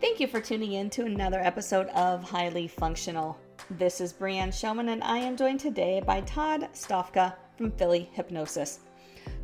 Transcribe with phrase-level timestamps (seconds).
[0.00, 3.38] Thank you for tuning in to another episode of Highly Functional.
[3.72, 8.80] This is Brianne Showman, and I am joined today by Todd Stofka from Philly Hypnosis.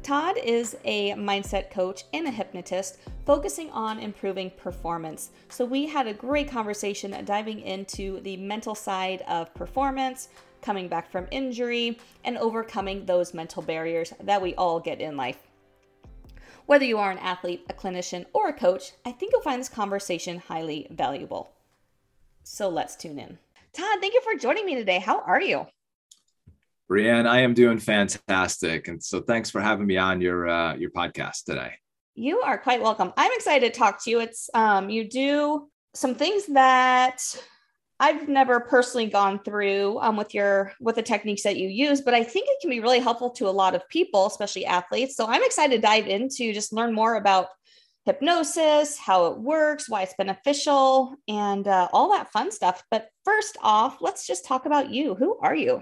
[0.02, 5.30] Todd is a mindset coach and a hypnotist focusing on improving performance.
[5.50, 10.30] So, we had a great conversation diving into the mental side of performance,
[10.62, 15.45] coming back from injury, and overcoming those mental barriers that we all get in life.
[16.66, 19.68] Whether you are an athlete, a clinician, or a coach, I think you'll find this
[19.68, 21.52] conversation highly valuable.
[22.42, 23.38] So let's tune in.
[23.72, 24.98] Todd, thank you for joining me today.
[24.98, 25.66] How are you?
[26.90, 30.90] Brianne, I am doing fantastic, and so thanks for having me on your uh, your
[30.90, 31.74] podcast today.
[32.14, 33.12] You are quite welcome.
[33.16, 34.20] I'm excited to talk to you.
[34.20, 37.22] It's um, you do some things that
[37.98, 42.12] I've never personally gone through um, with your with the techniques that you use, but
[42.12, 45.16] I think it can be really helpful to a lot of people, especially athletes.
[45.16, 47.48] So I'm excited to dive into just learn more about
[48.04, 52.84] hypnosis, how it works, why it's beneficial, and uh, all that fun stuff.
[52.90, 55.14] But first off, let's just talk about you.
[55.14, 55.80] Who are you?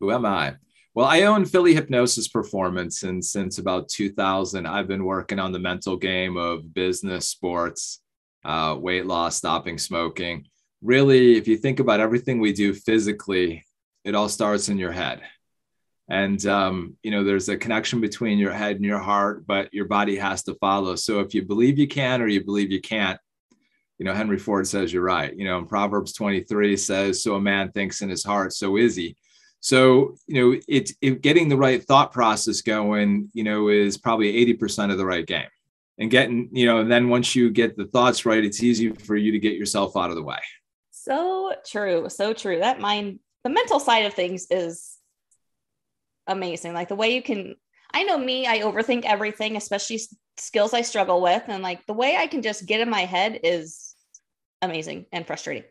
[0.00, 0.56] Who am I?
[0.94, 5.60] Well, I own Philly Hypnosis Performance, and since about 2000, I've been working on the
[5.60, 8.00] mental game of business, sports,
[8.44, 10.44] uh, weight loss, stopping smoking
[10.82, 13.64] really, if you think about everything we do physically,
[14.04, 15.22] it all starts in your head.
[16.08, 19.84] And, um, you know, there's a connection between your head and your heart, but your
[19.84, 20.96] body has to follow.
[20.96, 23.20] So if you believe you can or you believe you can't,
[23.98, 25.36] you know, Henry Ford says you're right.
[25.36, 28.96] You know, in Proverbs 23 says, So a man thinks in his heart, so is
[28.96, 29.16] he.
[29.60, 34.32] So, you know, it's it, getting the right thought process going, you know, is probably
[34.54, 35.48] 80% of the right game.
[35.98, 39.16] And getting, you know, and then once you get the thoughts right, it's easy for
[39.16, 40.38] you to get yourself out of the way.
[41.08, 42.08] So true.
[42.10, 42.58] So true.
[42.58, 44.98] That mind, the mental side of things is
[46.26, 46.74] amazing.
[46.74, 47.54] Like the way you can,
[47.94, 50.00] I know me, I overthink everything, especially
[50.36, 51.42] skills I struggle with.
[51.48, 53.94] And like the way I can just get in my head is
[54.60, 55.64] amazing and frustrating.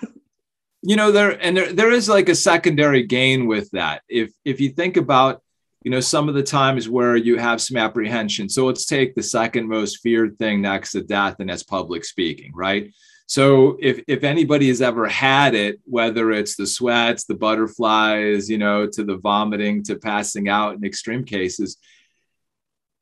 [0.82, 4.00] you know, there, and there, there is like a secondary gain with that.
[4.08, 5.42] If, if you think about,
[5.82, 8.48] you know, some of the times where you have some apprehension.
[8.48, 12.52] So let's take the second most feared thing next to death, and that's public speaking,
[12.54, 12.90] right?
[13.26, 18.58] So if if anybody has ever had it, whether it's the sweats, the butterflies, you
[18.58, 21.78] know, to the vomiting, to passing out in extreme cases,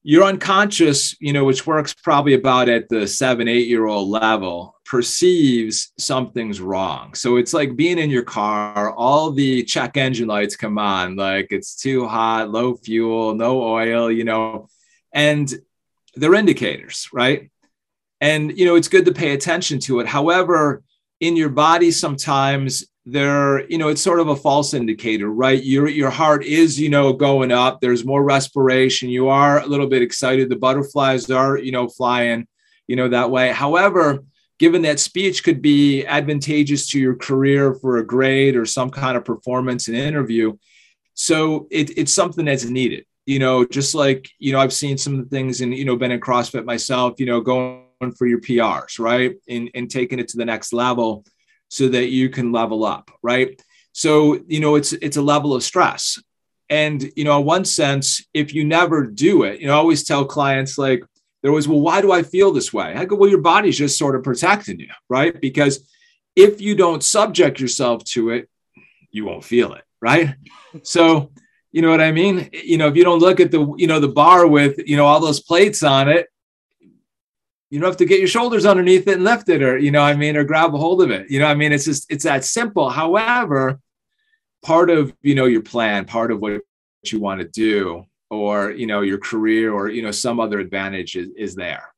[0.03, 4.77] your unconscious, you know, which works probably about at the seven, eight year old level,
[4.85, 7.15] perceives something's wrong.
[7.15, 11.49] So it's like being in your car, all the check engine lights come on, like
[11.51, 14.69] it's too hot, low fuel, no oil, you know,
[15.13, 15.53] and
[16.15, 17.51] they're indicators, right?
[18.21, 20.07] And you know it's good to pay attention to it.
[20.07, 20.83] However
[21.21, 25.63] in your body sometimes there you know it's sort of a false indicator right?
[25.63, 27.81] Your your heart is you know going up.
[27.81, 29.09] There's more respiration.
[29.09, 30.49] You are a little bit excited.
[30.49, 32.47] The butterflies are you know flying
[32.87, 33.53] you know that way.
[33.53, 34.25] However
[34.59, 39.17] given that speech could be advantageous to your career for a grade or some kind
[39.17, 40.55] of performance and interview
[41.15, 43.05] so it, it's something that's needed.
[43.27, 45.95] You know just like you know i've seen some of the things and you know
[45.95, 47.85] been in crossfit myself you know going
[48.17, 49.37] for your PRs, right?
[49.49, 51.25] And, and taking it to the next level
[51.69, 53.61] so that you can level up, right?
[53.93, 56.19] So, you know, it's it's a level of stress.
[56.69, 60.05] And, you know, in one sense, if you never do it, you know, I always
[60.05, 61.03] tell clients like,
[61.43, 62.95] there was, well, why do I feel this way?
[62.95, 65.39] I go, well, your body's just sort of protecting you, right?
[65.41, 65.89] Because
[66.37, 68.49] if you don't subject yourself to it,
[69.11, 70.35] you won't feel it, right?
[70.83, 71.33] So,
[71.73, 72.51] you know what I mean?
[72.53, 75.07] You know, if you don't look at the, you know, the bar with, you know,
[75.07, 76.29] all those plates on it,
[77.71, 80.03] you don't have to get your shoulders underneath it and lift it or you know
[80.03, 81.31] i mean or grab a hold of it.
[81.31, 82.91] You know i mean it's just it's that simple.
[82.91, 83.81] However
[84.63, 86.61] part of you know your plan part of what
[87.05, 91.17] you want to do or you know your career or you know some other advantage
[91.17, 91.95] is, is there.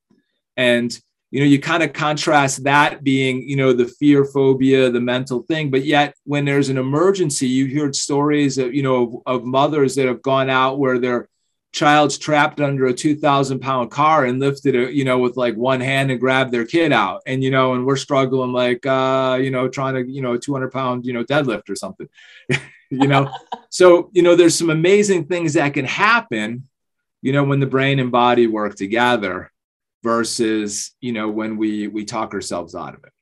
[0.57, 0.97] And
[1.33, 5.43] you know you kind of contrast that being you know the fear phobia the mental
[5.43, 9.45] thing but yet when there's an emergency you hear stories of you know of, of
[9.45, 11.29] mothers that have gone out where they're
[11.73, 15.81] child's trapped under a 2000 pound car and lifted it you know with like one
[15.81, 17.23] hand and grabbed their kid out.
[17.27, 20.71] And you know and we're struggling like uh you know trying to you know 200
[20.71, 22.09] pound you know deadlift or something
[22.91, 23.31] you know?
[23.71, 26.69] So you know there's some amazing things that can happen
[27.23, 29.51] you know when the brain and body work together
[30.03, 33.13] versus you know when we we talk ourselves out of it.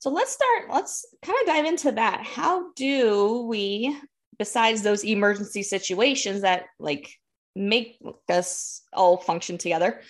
[0.00, 2.22] So let's start let's kind of dive into that.
[2.24, 3.96] How do we
[4.38, 7.08] besides those emergency situations that like
[7.54, 10.00] make us all function together.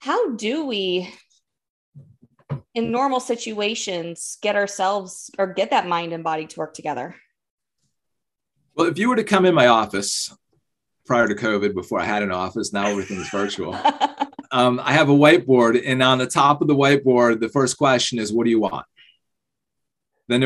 [0.00, 1.12] How do we,
[2.74, 7.16] in normal situations, get ourselves or get that mind and body to work together?
[8.74, 10.32] Well, if you were to come in my office
[11.04, 13.74] prior to COVID, before I had an office, now everything's virtual.
[14.52, 18.20] um, I have a whiteboard, and on the top of the whiteboard, the first question
[18.20, 18.86] is, "What do you want?"
[20.28, 20.40] Then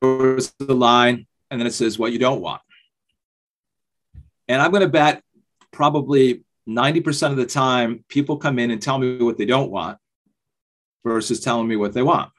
[0.00, 2.62] there's the line, and then it says, "What you don't want."
[4.48, 5.22] And I'm going to bet
[5.74, 9.98] probably 90% of the time, people come in and tell me what they don't want
[11.04, 12.30] versus telling me what they want.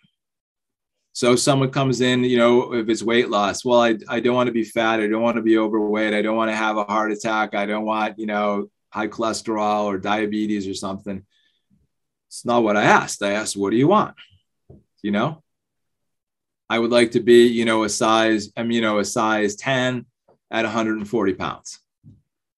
[1.14, 4.48] So someone comes in, you know, if it's weight loss, well, I, I don't want
[4.48, 5.00] to be fat.
[5.00, 6.14] I don't want to be overweight.
[6.14, 7.54] I don't want to have a heart attack.
[7.54, 11.26] I don't want, you know, high cholesterol or diabetes or something.
[12.28, 13.24] It's not what I asked.
[13.24, 14.16] I asked, what do you want?
[15.04, 15.44] You know,
[16.70, 20.06] I would like to be, you know, a size, I'm, you know, a size 10
[20.52, 21.80] at 140 pounds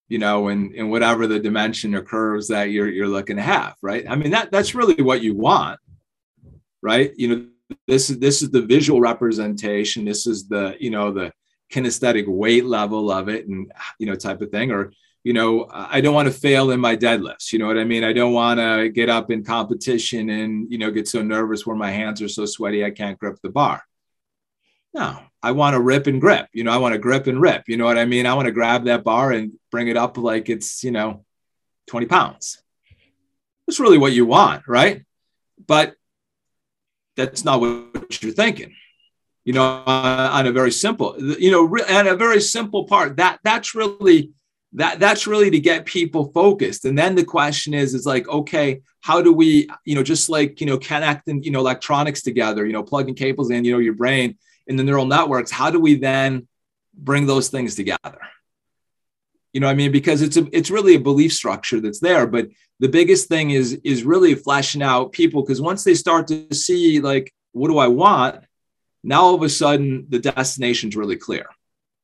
[0.08, 3.76] you know, and and whatever the dimension or curves that you're you're looking to have,
[3.82, 4.06] right?
[4.10, 5.80] I mean, that that's really what you want,
[6.82, 7.12] right?
[7.18, 10.06] You know, this is this is the visual representation.
[10.06, 11.34] This is the you know the
[11.72, 14.72] kinesthetic weight level of it, and you know type of thing.
[14.72, 14.92] Or
[15.24, 17.52] you know, I don't want to fail in my deadlifts.
[17.52, 18.06] You know what I mean?
[18.06, 21.76] I don't want to get up in competition and you know get so nervous where
[21.76, 23.84] my hands are so sweaty I can't grip the bar.
[24.94, 26.48] No, I want to rip and grip.
[26.52, 27.64] You know, I want to grip and rip.
[27.68, 28.26] You know what I mean?
[28.26, 31.24] I want to grab that bar and bring it up like it's, you know,
[31.88, 32.62] 20 pounds.
[33.66, 35.04] That's really what you want, right?
[35.66, 35.96] But
[37.16, 38.74] that's not what you're thinking.
[39.44, 43.74] You know, on a very simple, you know, and a very simple part that that's
[43.74, 44.32] really
[44.74, 46.84] that that's really to get people focused.
[46.84, 50.60] And then the question is, is like, okay, how do we, you know, just like
[50.60, 53.94] you know, connecting, you know, electronics together, you know, plugging cables in, you know, your
[53.94, 56.48] brain in the neural networks, how do we then
[56.94, 58.20] bring those things together?
[59.54, 62.28] You know, I mean, because it's a, it's really a belief structure that's there.
[62.28, 62.50] But
[62.80, 67.00] the biggest thing is is really fleshing out people because once they start to see
[67.00, 68.44] like, what do I want?
[69.04, 71.48] Now all of a sudden the destination's really clear.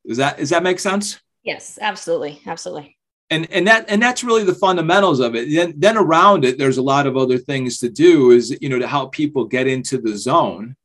[0.07, 1.19] Does that does that make sense?
[1.44, 2.98] Yes, absolutely, absolutely.
[3.30, 5.54] And and that and that's really the fundamentals of it.
[5.54, 8.31] Then then around it, there's a lot of other things to do.
[8.31, 10.75] Is you know to help people get into the zone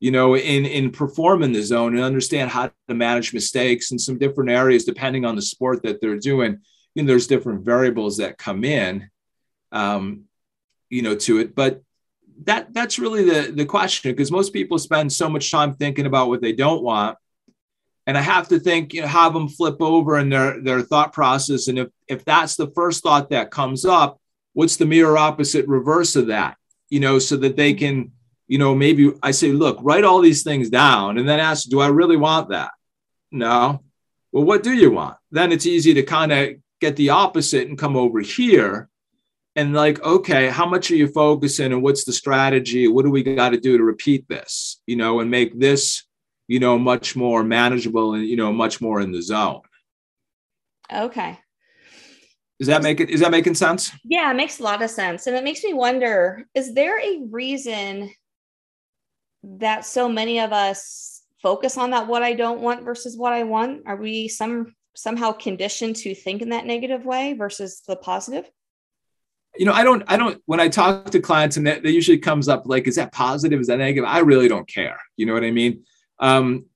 [0.00, 3.98] you know, in in perform in the zone and understand how to manage mistakes in
[3.98, 6.58] some different areas depending on the sport that they're doing.
[6.94, 9.10] You know, there's different variables that come in,
[9.70, 10.24] um,
[10.88, 11.54] you know, to it.
[11.54, 11.82] But
[12.44, 16.28] that that's really the the question because most people spend so much time thinking about
[16.28, 17.18] what they don't want,
[18.06, 21.12] and I have to think, you know, have them flip over in their their thought
[21.12, 24.18] process, and if if that's the first thought that comes up,
[24.54, 26.56] what's the mirror opposite reverse of that?
[26.88, 28.12] You know, so that they can
[28.50, 31.80] you know, maybe I say, look, write all these things down and then ask, do
[31.80, 32.72] I really want that?
[33.30, 33.84] No.
[34.32, 35.18] Well, what do you want?
[35.30, 38.88] Then it's easy to kind of get the opposite and come over here
[39.54, 42.88] and like, okay, how much are you focusing and what's the strategy?
[42.88, 46.02] What do we got to do to repeat this, you know, and make this,
[46.48, 49.60] you know, much more manageable and, you know, much more in the zone.
[50.92, 51.38] Okay.
[52.58, 53.92] Is that making is that making sense?
[54.04, 55.28] Yeah, it makes a lot of sense.
[55.28, 58.10] And it makes me wonder, is there a reason
[59.42, 63.44] that so many of us focus on that what I don't want versus what I
[63.44, 63.82] want?
[63.86, 68.50] Are we some somehow conditioned to think in that negative way versus the positive?
[69.56, 72.18] You know, I don't, I don't, when I talk to clients and that, that usually
[72.18, 73.58] comes up like, is that positive?
[73.60, 74.08] Is that negative?
[74.08, 74.98] I really don't care.
[75.16, 75.84] You know what I mean?
[76.20, 76.66] Um,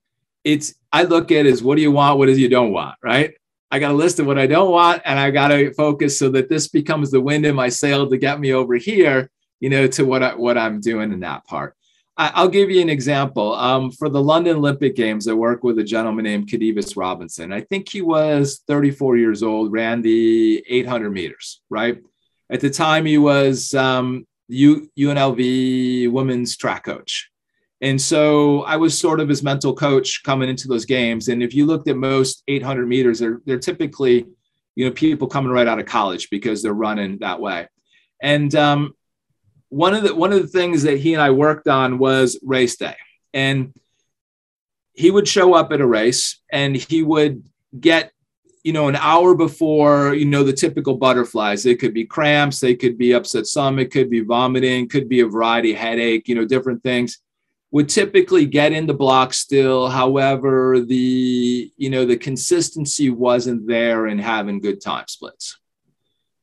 [0.42, 2.18] it's, I look at is what do you want?
[2.18, 2.96] What is you don't want?
[3.02, 3.34] Right.
[3.70, 6.28] I got a list of what I don't want and I got to focus so
[6.30, 9.30] that this becomes the wind in my sail to get me over here,
[9.60, 11.76] you know, to what I, what I'm doing in that part.
[12.16, 13.54] I'll give you an example.
[13.54, 17.52] Um, for the London Olympic Games, I worked with a gentleman named Khadevis Robinson.
[17.52, 22.00] I think he was 34 years old, ran the 800 meters, right?
[22.50, 27.30] At the time, he was um, U- UNLV women's track coach.
[27.80, 31.28] And so I was sort of his mental coach coming into those games.
[31.28, 34.26] And if you looked at most 800 meters, they're, they're typically,
[34.76, 37.68] you know, people coming right out of college because they're running that way.
[38.22, 38.94] And um,
[39.74, 42.76] one of the one of the things that he and I worked on was race
[42.76, 42.96] day,
[43.32, 43.74] and
[44.92, 47.42] he would show up at a race and he would
[47.80, 48.12] get
[48.62, 51.64] you know an hour before you know the typical butterflies.
[51.64, 55.26] They could be cramps they could be upset stomach could be vomiting could be a
[55.26, 57.18] variety headache you know different things.
[57.72, 59.88] Would typically get in the block still.
[59.88, 65.58] However the you know the consistency wasn't there in having good time splits.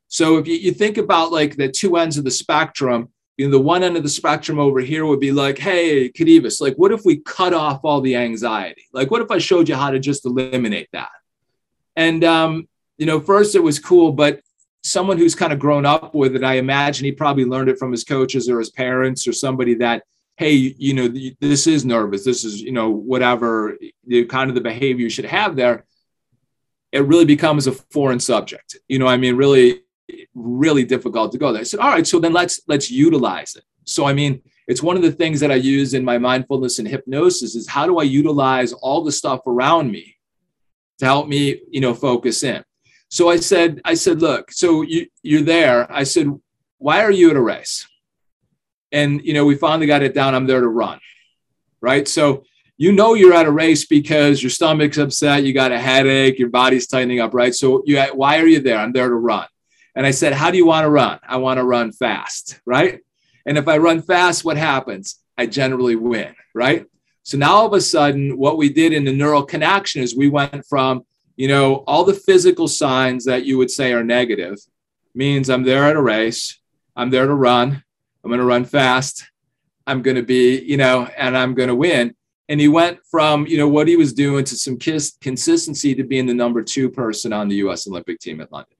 [0.09, 3.07] So if you, you think about like the two ends of the spectrum
[3.37, 6.61] you know, the one end of the spectrum over here would be like, hey, Khadevis,
[6.61, 8.85] like, what if we cut off all the anxiety?
[8.93, 11.09] Like, what if I showed you how to just eliminate that?
[11.95, 14.41] And, um, you know, first it was cool, but
[14.83, 17.91] someone who's kind of grown up with it, I imagine he probably learned it from
[17.91, 20.03] his coaches or his parents or somebody that,
[20.37, 21.07] hey, you know,
[21.39, 22.25] this is nervous.
[22.25, 25.85] This is, you know, whatever the kind of the behavior you should have there.
[26.91, 28.77] It really becomes a foreign subject.
[28.87, 29.81] You know, I mean, really,
[30.33, 31.61] really difficult to go there.
[31.61, 33.63] I said, all right, so then let's let's utilize it.
[33.85, 36.87] So I mean, it's one of the things that I use in my mindfulness and
[36.87, 40.17] hypnosis is how do I utilize all the stuff around me
[40.99, 42.63] to help me, you know, focus in.
[43.09, 45.91] So I said, I said, look, so you, you're there.
[45.91, 46.27] I said,
[46.77, 47.87] why are you at a race?
[48.91, 50.35] And you know, we finally got it down.
[50.35, 50.99] I'm there to run,
[51.81, 52.07] right?
[52.07, 52.43] So
[52.77, 56.49] you know you're at a race because your stomach's upset, you got a headache, your
[56.49, 57.53] body's tightening up, right?
[57.53, 58.77] So you, why are you there?
[58.77, 59.45] I'm there to run.
[59.95, 61.19] And I said, how do you want to run?
[61.27, 62.99] I want to run fast, right?
[63.45, 65.19] And if I run fast, what happens?
[65.37, 66.85] I generally win, right?
[67.23, 70.29] So now all of a sudden, what we did in the neural connection is we
[70.29, 71.05] went from,
[71.35, 74.57] you know, all the physical signs that you would say are negative
[75.13, 76.59] means I'm there at a race,
[76.95, 77.83] I'm there to run,
[78.23, 79.29] I'm going to run fast,
[79.85, 82.15] I'm going to be, you know, and I'm going to win.
[82.49, 86.03] And he went from, you know, what he was doing to some kiss, consistency to
[86.03, 87.87] being the number two person on the U.S.
[87.87, 88.75] Olympic team at London.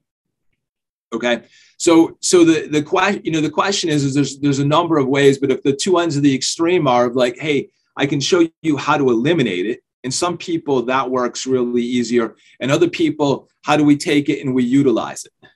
[1.12, 1.42] Okay.
[1.82, 4.98] So, so the the question, you know, the question is, is there's there's a number
[4.98, 8.06] of ways, but if the two ends of the extreme are of like, hey, I
[8.06, 12.70] can show you how to eliminate it, and some people that works really easier, and
[12.70, 15.48] other people, how do we take it and we utilize it?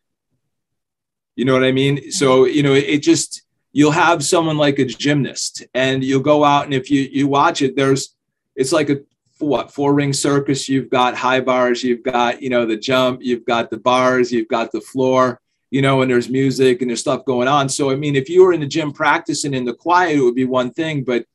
[1.36, 1.98] You know what I mean?
[1.98, 2.10] Mm-hmm.
[2.10, 6.64] So, you know, it just you'll have someone like a gymnast, and you'll go out,
[6.64, 8.16] and if you you watch it, there's
[8.56, 8.98] it's like a
[9.38, 10.68] what four ring circus.
[10.68, 14.48] You've got high bars, you've got you know the jump, you've got the bars, you've
[14.48, 17.68] got the floor you know, and there's music and there's stuff going on.
[17.68, 20.34] So, I mean, if you were in the gym practicing in the quiet, it would
[20.34, 21.26] be one thing, but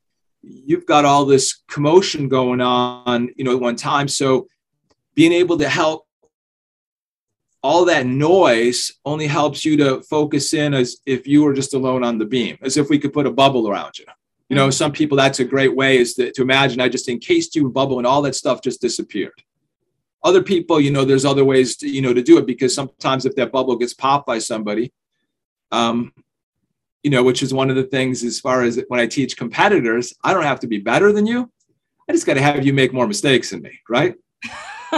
[0.42, 4.08] you've got all this commotion going on, you know, at one time.
[4.08, 4.48] So,
[5.14, 6.08] being able to help
[7.64, 12.04] all that noise only helps you to focus in as if you were just alone
[12.04, 14.06] on the beam, as if we could put a bubble around you.
[14.50, 17.56] You know, some people that's a great way is to, to imagine I just encased
[17.56, 19.44] you in bubble and all that stuff just disappeared.
[20.24, 23.26] Other people, you know, there's other ways to, you know, to do it because sometimes
[23.26, 24.94] if that bubble gets popped by somebody,
[25.72, 26.14] um,
[27.04, 30.14] you know, which is one of the things as far as when I teach competitors,
[30.24, 31.52] I don't have to be better than you.
[32.08, 34.16] I just got to have you make more mistakes than me, right?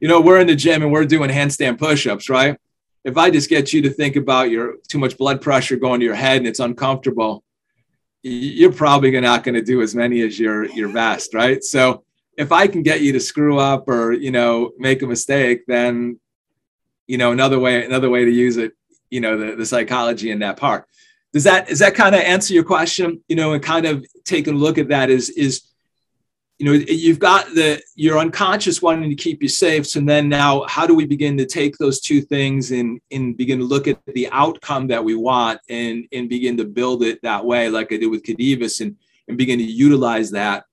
[0.00, 2.58] you know, we're in the gym and we're doing handstand push-ups, right?
[3.04, 6.06] If I just get you to think about your too much blood pressure going to
[6.06, 7.44] your head and it's uncomfortable,
[8.22, 11.62] you're probably not going to do as many as your your best, right?
[11.62, 12.02] So
[12.36, 16.20] if I can get you to screw up or you know make a mistake, then
[17.06, 18.72] you know another way another way to use it,
[19.10, 20.86] you know the, the psychology in that part.
[21.32, 23.22] Does that does that kind of answer your question?
[23.28, 25.62] You know, and kind of taking a look at that is is
[26.58, 30.64] you know you've got the your unconscious wanting to keep you safe so then now
[30.68, 33.98] how do we begin to take those two things and and begin to look at
[34.06, 37.98] the outcome that we want and and begin to build it that way like i
[37.98, 38.96] did with Khadevis and
[39.28, 40.64] and begin to utilize that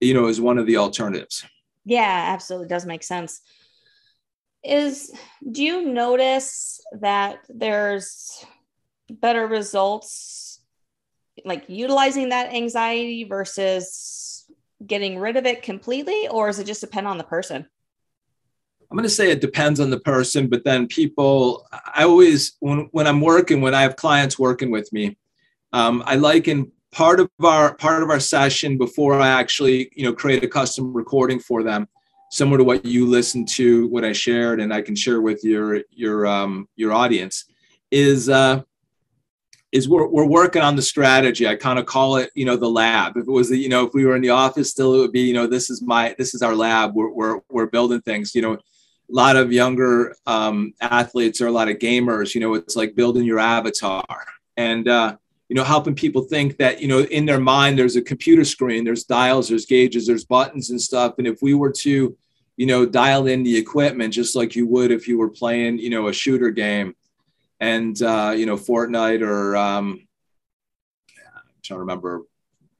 [0.00, 1.44] you know, is one of the alternatives.
[1.84, 3.40] Yeah, absolutely does make sense.
[4.62, 5.12] Is
[5.50, 8.44] do you notice that there's
[9.10, 10.60] better results
[11.44, 14.50] like utilizing that anxiety versus
[14.86, 17.66] getting rid of it completely or does it just depend on the person?
[18.90, 22.88] I'm going to say it depends on the person, but then people, I always, when,
[22.90, 25.16] when I'm working, when I have clients working with me,
[25.72, 30.12] um, I liken part of our part of our session before I actually you know
[30.12, 31.88] create a custom recording for them,
[32.30, 35.82] similar to what you listened to, what I shared, and I can share with your
[35.90, 37.44] your um, your audience,
[37.90, 38.62] is uh,
[39.72, 41.46] is we're, we're working on the strategy.
[41.46, 43.16] I kind of call it you know the lab.
[43.16, 45.12] If it was the, you know if we were in the office, still it would
[45.12, 46.94] be you know this is my this is our lab.
[46.94, 48.34] We're we're we're building things.
[48.34, 48.58] You know.
[49.12, 52.94] A lot of younger um, athletes or a lot of gamers, you know, it's like
[52.94, 54.24] building your avatar.
[54.56, 55.16] And uh,
[55.50, 58.84] you know, helping people think that, you know, in their mind, there's a computer screen,
[58.84, 61.14] there's dials, there's gauges, there's buttons and stuff.
[61.18, 62.16] And if we were to,
[62.56, 65.90] you know, dial in the equipment just like you would if you were playing, you
[65.90, 66.94] know, a shooter game
[67.58, 70.06] and, uh, you know, Fortnite or, um,
[71.34, 72.22] I'm trying to remember,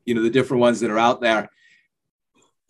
[0.05, 1.51] you know, the different ones that are out there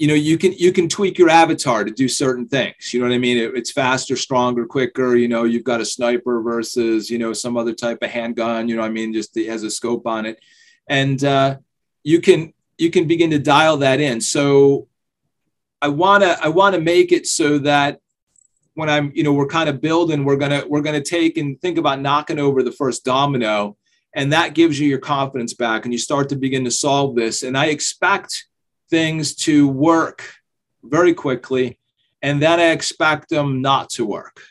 [0.01, 2.95] you know you can you can tweak your avatar to do certain things.
[2.95, 3.37] You know what i mean?
[3.37, 5.15] It, it's faster stronger quicker.
[5.15, 8.67] You know you've got a sniper versus you know some other type of handgun.
[8.67, 9.13] You know i mean?
[9.13, 10.41] Just it has a scope on it.
[10.89, 11.59] And uh,
[12.03, 14.23] you can you can begin to dial that in.
[14.23, 14.89] So
[15.83, 18.01] i want to i want to make it so that
[18.75, 21.79] when i'm you know we're kind of building we're gonna we're gonna take and think
[21.79, 23.77] about knocking over the first domino.
[24.15, 27.43] And that gives you your confidence back and you start to begin to solve this.
[27.43, 28.47] And i expect
[28.91, 30.35] things to work
[30.83, 31.79] very quickly
[32.23, 34.43] and then I expect them not to work.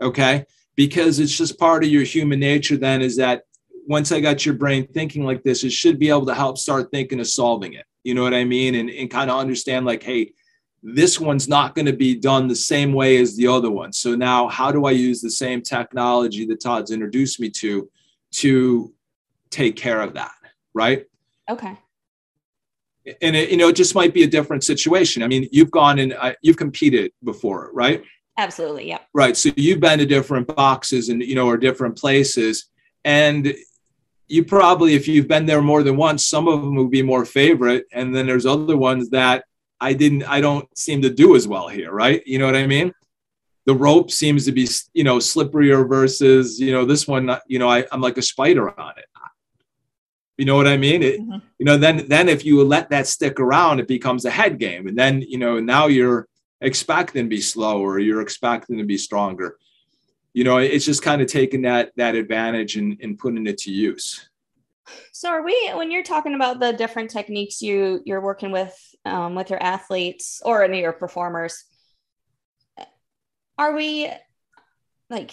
[0.00, 0.44] Okay.
[0.76, 3.42] Because it's just part of your human nature, then, is that
[3.88, 6.90] once I got your brain thinking like this, it should be able to help start
[6.92, 7.84] thinking of solving it.
[8.04, 8.76] You know what I mean?
[8.76, 10.34] And, and kind of understand, like, hey,
[10.84, 13.92] this one's not going to be done the same way as the other one.
[13.92, 17.90] So now, how do I use the same technology that Todd's introduced me to
[18.30, 18.94] to
[19.50, 20.30] take care of that?
[20.74, 21.06] Right.
[21.50, 21.76] Okay.
[23.22, 25.22] And it, you know, it just might be a different situation.
[25.22, 28.02] I mean, you've gone and uh, you've competed before, right?
[28.36, 28.88] Absolutely.
[28.88, 28.98] Yeah.
[29.14, 29.36] Right.
[29.36, 32.70] So you've been to different boxes and, you know, or different places.
[33.04, 33.54] And
[34.28, 37.24] you probably, if you've been there more than once, some of them would be more
[37.24, 37.86] favorite.
[37.92, 39.44] And then there's other ones that
[39.80, 42.22] I didn't, I don't seem to do as well here, right?
[42.26, 42.92] You know what I mean?
[43.66, 47.68] The rope seems to be, you know, slipperier versus, you know, this one, you know,
[47.68, 49.04] I, I'm like a spider on it.
[50.38, 51.02] You know what I mean?
[51.02, 51.38] It, mm-hmm.
[51.58, 54.86] You know, then then if you let that stick around, it becomes a head game,
[54.86, 56.28] and then you know now you're
[56.60, 59.58] expecting to be slower, you're expecting to be stronger.
[60.32, 63.72] You know, it's just kind of taking that that advantage and, and putting it to
[63.72, 64.28] use.
[65.12, 69.34] So are we when you're talking about the different techniques you you're working with um,
[69.34, 71.64] with your athletes or any of your performers?
[73.58, 74.08] Are we
[75.10, 75.32] like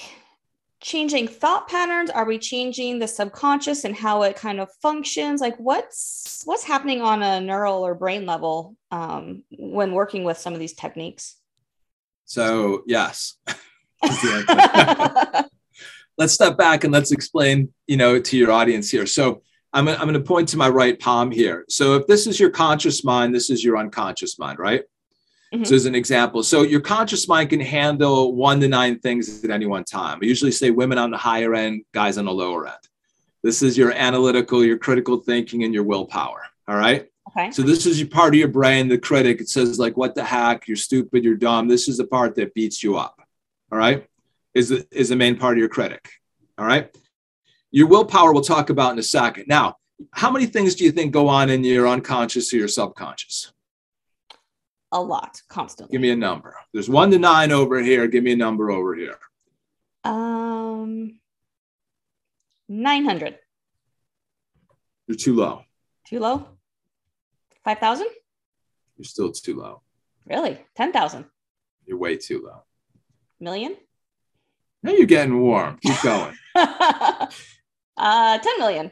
[0.86, 2.12] changing thought patterns?
[2.12, 5.42] Are we changing the subconscious and how it kind of functions?
[5.42, 10.54] Like what's what's happening on a neural or brain level um, when working with some
[10.54, 11.38] of these techniques?
[12.25, 13.38] So yes.
[16.20, 19.08] let's step back and let's explain, you know, to your audience here.
[19.08, 19.42] So
[19.74, 21.65] I'm, I'm going to point to my right palm here.
[21.68, 24.84] So if this is your conscious mind, this is your unconscious mind, right?
[25.56, 25.64] Mm-hmm.
[25.64, 29.52] So as an example, so your conscious mind can handle one to nine things at
[29.52, 30.20] any one time.
[30.22, 32.78] I usually say women on the higher end, guys on the lower end.
[33.42, 36.42] This is your analytical, your critical thinking, and your willpower.
[36.68, 37.08] All right.
[37.30, 37.52] Okay.
[37.52, 39.40] So this is your part of your brain, the critic.
[39.40, 40.68] It says like, "What the heck?
[40.68, 41.24] You're stupid.
[41.24, 43.22] You're dumb." This is the part that beats you up.
[43.72, 44.08] All right.
[44.54, 46.10] Is the, is the main part of your critic.
[46.58, 46.96] All right.
[47.72, 49.46] Your willpower we'll talk about in a second.
[49.48, 49.76] Now,
[50.12, 53.52] how many things do you think go on in your unconscious or your subconscious?
[54.92, 55.94] A lot, constantly.
[55.94, 56.56] Give me a number.
[56.74, 58.08] There's one to nine over here.
[58.08, 59.18] Give me a number over here.
[60.04, 61.20] Um,
[62.70, 63.38] 900.
[65.07, 65.64] You're too low.
[66.07, 66.48] Too low?
[67.64, 68.07] 5,000?
[68.98, 69.81] You're still too low.
[70.25, 70.60] Really?
[70.75, 71.25] 10,000?
[71.86, 72.64] You're way too low.
[73.40, 73.75] Million?
[74.83, 75.77] Now you're getting warm.
[75.81, 76.36] Keep going.
[76.55, 77.27] uh,
[78.38, 78.92] 10 million.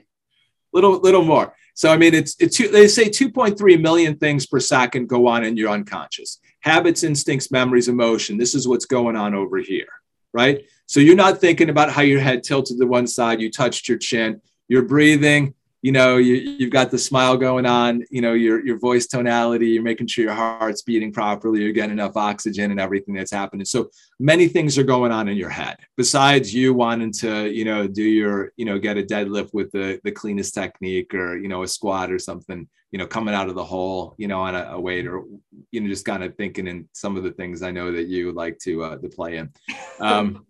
[0.71, 1.53] Little, little more.
[1.73, 5.57] So I mean, it's it's they say 2.3 million things per second go on in
[5.57, 6.39] your unconscious.
[6.61, 8.37] Habits, instincts, memories, emotion.
[8.37, 9.87] This is what's going on over here,
[10.33, 10.63] right?
[10.85, 13.41] So you're not thinking about how your head tilted to one side.
[13.41, 14.41] You touched your chin.
[14.67, 18.79] You're breathing you know you, you've got the smile going on you know your your
[18.79, 23.13] voice tonality you're making sure your heart's beating properly you're getting enough oxygen and everything
[23.13, 23.65] that's happening.
[23.65, 27.85] So many things are going on in your head besides you wanting to you know
[27.85, 31.63] do your you know get a deadlift with the the cleanest technique or you know
[31.63, 34.63] a squat or something you know coming out of the hole you know on a,
[34.71, 35.23] a weight or
[35.71, 38.31] you know just kind of thinking in some of the things i know that you
[38.31, 39.51] like to uh to play in.
[39.99, 40.45] Um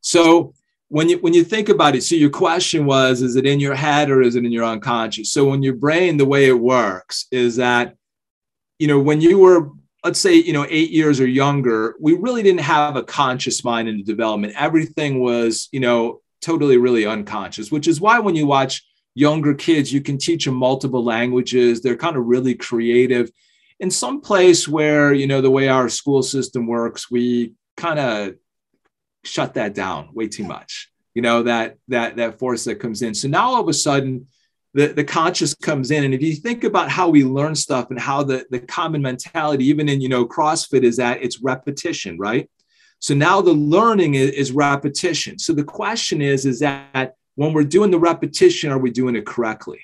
[0.00, 0.54] so
[0.92, 3.74] when you when you think about it so your question was is it in your
[3.74, 5.32] head or is it in your unconscious?
[5.32, 7.96] So when your brain the way it works is that
[8.78, 9.70] you know when you were
[10.04, 13.88] let's say you know 8 years or younger we really didn't have a conscious mind
[13.88, 14.52] in the development.
[14.54, 19.94] Everything was you know totally really unconscious which is why when you watch younger kids
[19.94, 21.80] you can teach them multiple languages.
[21.80, 23.30] They're kind of really creative.
[23.80, 28.34] In some place where you know the way our school system works we kind of
[29.24, 30.90] shut that down way too much.
[31.14, 33.14] You know that that that force that comes in.
[33.14, 34.26] So now all of a sudden
[34.74, 36.04] the, the conscious comes in.
[36.04, 39.66] And if you think about how we learn stuff and how the, the common mentality
[39.66, 42.48] even in you know crossfit is that it's repetition right?
[42.98, 45.38] So now the learning is, is repetition.
[45.38, 49.26] So the question is is that when we're doing the repetition are we doing it
[49.26, 49.80] correctly?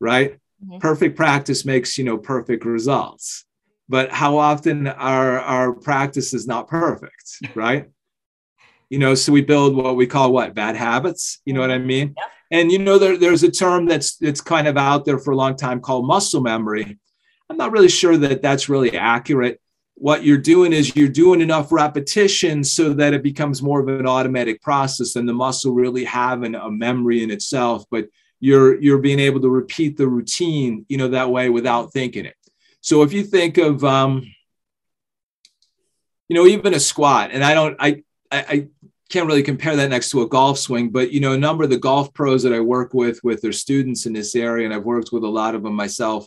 [0.00, 0.38] Right?
[0.62, 0.78] Mm-hmm.
[0.78, 3.46] perfect practice makes you know perfect results.
[3.88, 7.88] But how often our our practice is not perfect right
[8.90, 10.54] you know so we build what we call what?
[10.54, 11.40] Bad habits?
[11.46, 12.14] You know what i mean?
[12.16, 12.24] Yeah.
[12.50, 15.36] and you know there, there's a term that's that's kind of out there for a
[15.36, 16.98] long time called muscle memory.
[17.48, 19.60] I'm not really sure that that's really accurate.
[19.94, 24.06] What you're doing is you're doing enough repetition so that it becomes more of an
[24.06, 28.06] automatic process and the muscle really having a memory in itself but
[28.40, 32.34] you're you're being able to repeat the routine you know that way without thinking it.
[32.80, 34.22] So if you think of um
[36.28, 38.68] you know even a squat and i don't i I,
[39.10, 41.70] can't really compare that next to a golf swing, but you know, a number of
[41.70, 44.84] the golf pros that I work with, with their students in this area, and I've
[44.84, 46.26] worked with a lot of them myself,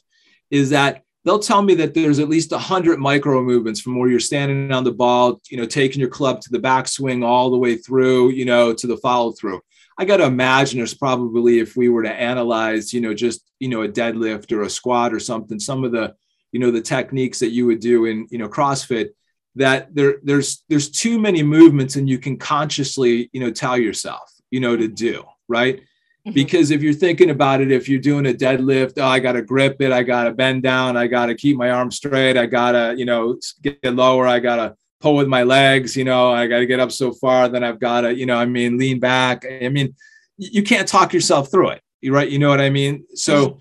[0.52, 4.19] is that they'll tell me that there's at least 100 micro movements from where you're
[4.19, 7.78] standing on the ball, you know, taking your club to the backswing all the way
[7.78, 9.62] through, you know, to the follow through.
[9.98, 13.69] I got to imagine there's probably, if we were to analyze, you know, just, you
[13.69, 16.15] know, a deadlift or a squat or something, some of the
[16.54, 19.10] you know the techniques that you would do in you know CrossFit
[19.56, 24.32] that there there's there's too many movements and you can consciously you know tell yourself
[24.52, 25.82] you know to do right?
[26.26, 26.36] Mm-hmm.
[26.36, 29.82] because if you're thinking about it if you're doing a deadlift oh i gotta grip
[29.82, 33.38] it i gotta bend down i gotta keep my arm straight i gotta you know
[33.62, 37.12] get lower i gotta pull with my legs you know i gotta get up so
[37.12, 39.46] far then i've gotta you know i mean lean back.
[39.46, 39.96] I mean
[40.38, 42.30] you can't talk yourself through it right?
[42.30, 43.06] You know what i mean?
[43.16, 43.60] So mm-hmm.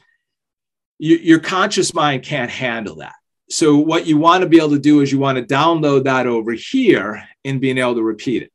[0.99, 3.15] you, your conscious mind can't handle that
[3.53, 6.27] so what you want to be able to do is you want to download that
[6.27, 8.53] over here and being able to repeat it.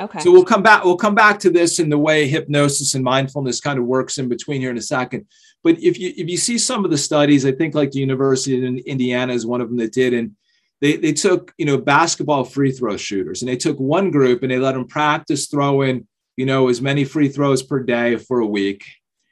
[0.00, 0.18] Okay.
[0.18, 0.82] So we'll come back.
[0.82, 4.28] We'll come back to this in the way hypnosis and mindfulness kind of works in
[4.28, 5.26] between here in a second.
[5.62, 8.64] But if you if you see some of the studies, I think like the University
[8.64, 10.34] in Indiana is one of them that did, and
[10.80, 14.50] they they took you know basketball free throw shooters, and they took one group and
[14.50, 18.46] they let them practice throwing you know as many free throws per day for a
[18.46, 18.84] week,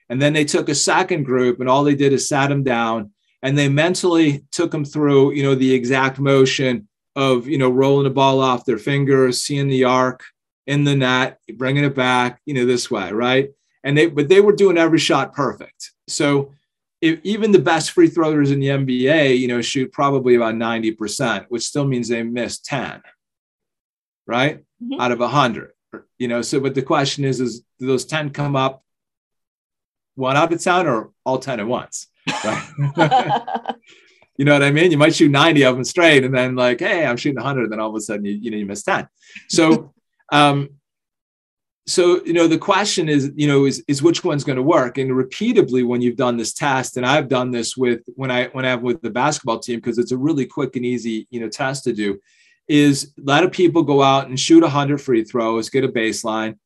[0.08, 3.10] and then they took a second group and all they did is sat them down
[3.46, 8.02] and they mentally took them through, you know, the exact motion of, you know, rolling
[8.02, 10.24] the ball off their fingers, seeing the arc
[10.66, 13.50] in the net, bringing it back, you know, this way, right?
[13.84, 15.92] And they, but they were doing every shot perfect.
[16.08, 16.54] So
[17.00, 21.46] if even the best free throwers in the NBA, you know, shoot probably about 90%,
[21.48, 23.00] which still means they missed 10,
[24.26, 24.58] right?
[24.82, 25.00] Mm-hmm.
[25.00, 25.70] Out of 100,
[26.18, 26.42] you know.
[26.42, 28.82] So, but the question is, is do those 10 come up
[30.16, 32.08] one out of 10 or all 10 at once?
[34.38, 34.90] You know what I mean?
[34.90, 37.64] You might shoot 90 of them straight and then like, hey, I'm shooting 100.
[37.64, 39.08] And then all of a sudden you, you know, you miss 10.
[39.48, 39.94] So,
[40.32, 40.70] um,
[41.88, 44.98] so you know the question is you know is, is which one's going to work
[44.98, 48.64] and repeatedly when you've done this test and i've done this with when i when
[48.64, 51.48] i have with the basketball team because it's a really quick and easy you know
[51.48, 52.20] test to do
[52.66, 56.58] is a lot of people go out and shoot 100 free throws get a baseline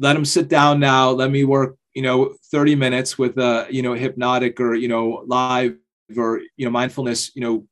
[0.00, 3.82] let them sit down now let me work you know 30 minutes with a you
[3.82, 5.76] know hypnotic or you know live
[6.16, 7.66] or you know mindfulness you know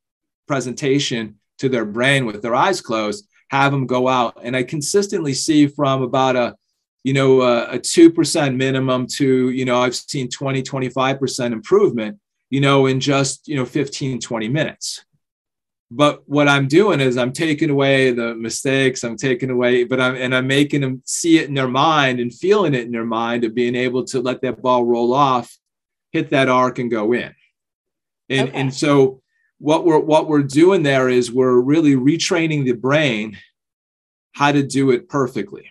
[0.48, 4.36] presentation to their brain with their eyes closed have them go out.
[4.42, 6.56] And i consistently see from about a
[7.04, 12.18] you know a, a 2% minimum to you know i've seen 20 25% improvement
[12.50, 15.04] you know in just you know 15 20 minutes
[15.90, 20.16] but what i'm doing is i'm taking away the mistakes i'm taking away but i'm
[20.16, 23.44] and i'm making them see it in their mind and feeling it in their mind
[23.44, 25.56] of being able to let that ball roll off
[26.12, 27.32] hit that arc and go in
[28.28, 28.58] and okay.
[28.58, 29.20] and so
[29.58, 33.38] what we're what we're doing there is we're really retraining the brain
[34.32, 35.70] how to do it perfectly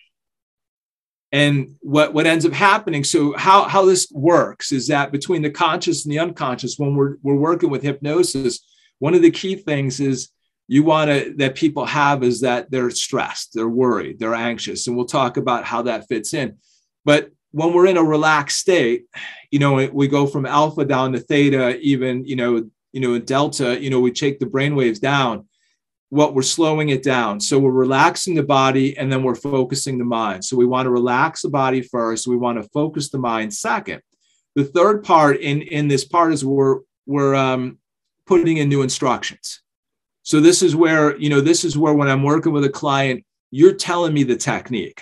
[1.32, 5.50] and what what ends up happening so how how this works is that between the
[5.50, 8.62] conscious and the unconscious when we're we're working with hypnosis
[9.00, 10.30] one of the key things is
[10.68, 14.96] you want to that people have is that they're stressed they're worried they're anxious and
[14.96, 16.58] we'll talk about how that fits in.
[17.04, 19.06] But when we're in a relaxed state
[19.52, 23.80] you know we go from alpha down to theta even you know you know delta
[23.82, 25.46] you know we take the brain waves down
[26.10, 27.40] what we're slowing it down.
[27.40, 30.46] So we're relaxing the body and then we're focusing the mind.
[30.46, 34.02] So we want to relax the body first we want to focus the mind second.
[34.56, 37.80] The third part in in this part is we're we're um,
[38.26, 39.62] putting in new instructions.
[40.24, 43.24] So this is where, you know, this is where when I'm working with a client,
[43.52, 45.02] you're telling me the technique.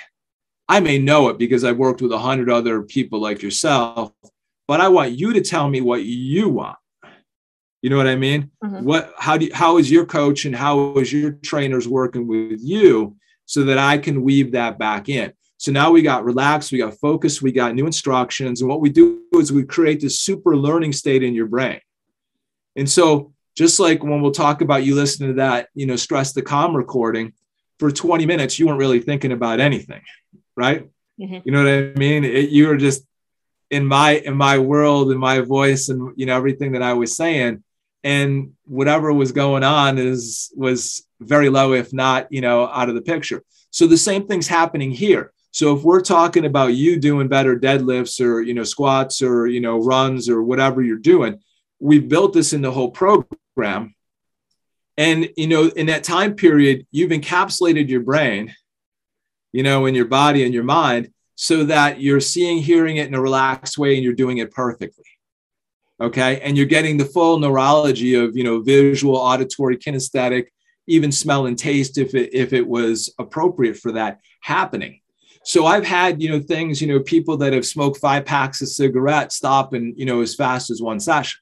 [0.68, 4.12] I may know it because I've worked with a hundred other people like yourself,
[4.68, 6.78] but I want you to tell me what you want.
[7.82, 8.50] You know what I mean?
[8.64, 8.86] Mm-hmm.
[8.86, 12.60] What how do you, how is your coach and how is your trainers working with
[12.62, 15.34] you so that I can weave that back in?
[15.58, 18.90] So now we got relaxed, we got focus, we got new instructions, and what we
[18.90, 21.80] do is we create this super learning state in your brain.
[22.76, 26.34] And so, just like when we'll talk about you listening to that, you know, stress
[26.34, 27.34] the calm recording
[27.78, 30.02] for 20 minutes, you weren't really thinking about anything,
[30.56, 30.90] right?
[31.20, 31.40] Mm-hmm.
[31.46, 32.24] You know what I mean?
[32.24, 33.06] It, you were just
[33.70, 37.16] in my in my world, in my voice, and you know everything that I was
[37.16, 37.64] saying,
[38.04, 42.96] and whatever was going on is was very low, if not you know out of
[42.96, 43.44] the picture.
[43.70, 45.32] So the same thing's happening here.
[45.52, 49.60] So if we're talking about you doing better deadlifts or you know squats or you
[49.60, 51.40] know runs or whatever you're doing,
[51.84, 53.94] we've built this in the whole program.
[54.96, 58.56] And, you know, in that time period, you've encapsulated your brain,
[59.52, 63.16] you know, in your body and your mind so that you're seeing, hearing it in
[63.16, 65.04] a relaxed way and you're doing it perfectly.
[66.00, 66.40] Okay.
[66.40, 70.46] And you're getting the full neurology of, you know, visual, auditory, kinesthetic,
[70.88, 75.02] even smell and taste if it, if it was appropriate for that happening.
[75.44, 78.70] So I've had, you know, things, you know, people that have smoked five packs of
[78.70, 81.40] cigarettes stop and, you know, as fast as one session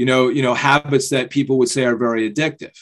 [0.00, 2.74] you know, you know, habits that people would say are very addictive.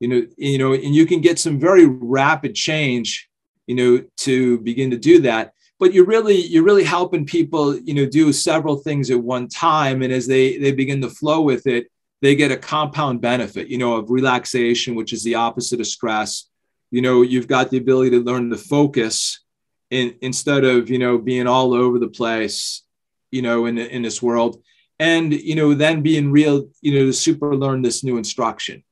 [0.00, 3.28] You know, you know, and you can get some very rapid change,
[3.68, 5.52] you know, to begin to do that.
[5.78, 10.02] but you're really you're really helping people you know do several things at one time
[10.02, 11.82] and as they they begin to flow with it
[12.22, 16.48] they get a compound benefit you know of relaxation which is the opposite of stress
[16.90, 19.44] you know you've got the ability to learn to focus
[19.90, 22.82] in, instead of you know being all over the place
[23.30, 24.62] you know in, in this world
[24.98, 28.82] and you know then being real you know to super learn this new instruction.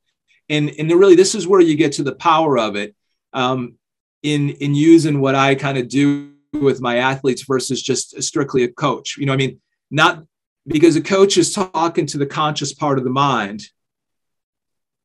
[0.49, 2.95] And and really this is where you get to the power of it
[3.33, 3.75] um,
[4.23, 8.71] in in using what i kind of do with my athletes versus just strictly a
[8.71, 9.17] coach.
[9.17, 9.59] You know i mean
[9.91, 10.23] not
[10.67, 13.63] because a coach is talking to the conscious part of the mind.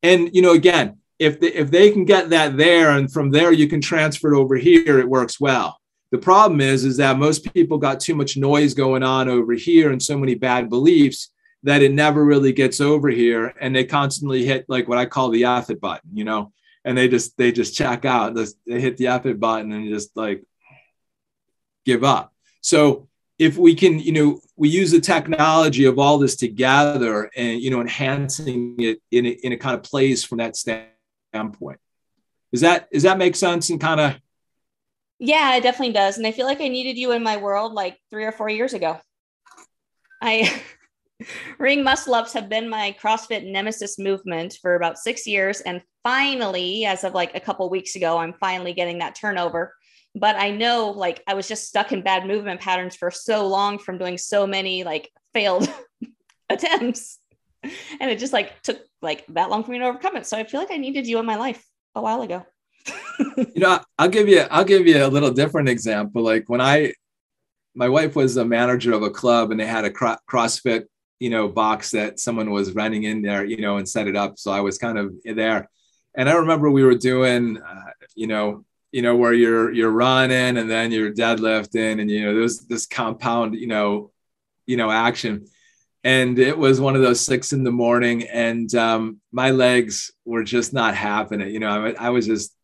[0.03, 3.51] And you know again if they, if they can get that there and from there
[3.51, 5.80] you can transfer it over here it works well
[6.11, 9.91] the problem is, is that most people got too much noise going on over here
[9.91, 11.31] and so many bad beliefs
[11.63, 13.53] that it never really gets over here.
[13.61, 16.51] And they constantly hit like what I call the it button, you know,
[16.83, 20.43] and they just, they just check out, they hit the it button and just like
[21.85, 22.33] give up.
[22.59, 23.07] So
[23.39, 27.69] if we can, you know, we use the technology of all this together and, you
[27.69, 31.79] know, enhancing it in a, in a kind of place from that standpoint.
[32.51, 34.15] Does that, does that make sense and kind of
[35.23, 36.17] yeah, it definitely does.
[36.17, 38.73] And I feel like I needed you in my world like three or four years
[38.73, 38.99] ago.
[40.19, 40.51] I
[41.59, 45.61] ring muscle ups have been my CrossFit nemesis movement for about six years.
[45.61, 49.75] And finally, as of like a couple weeks ago, I'm finally getting that turnover.
[50.15, 53.77] But I know like I was just stuck in bad movement patterns for so long
[53.77, 55.71] from doing so many like failed
[56.49, 57.19] attempts.
[57.63, 60.25] And it just like took like that long for me to overcome it.
[60.25, 62.43] So I feel like I needed you in my life a while ago
[63.37, 66.23] you know, I'll give you I'll give you a little different example.
[66.23, 66.93] Like when I
[67.75, 70.85] my wife was a manager of a club and they had a CrossFit,
[71.19, 74.37] you know, box that someone was renting in there, you know, and set it up.
[74.37, 75.69] So I was kind of there.
[76.15, 80.57] And I remember we were doing, uh, you know, you know, where you're you're running
[80.57, 84.11] and then you're deadlifting and you know, there's this compound, you know,
[84.65, 85.45] you know, action.
[86.03, 90.43] And it was one of those six in the morning, and um, my legs were
[90.43, 91.53] just not happening.
[91.53, 92.55] You know, I, I was just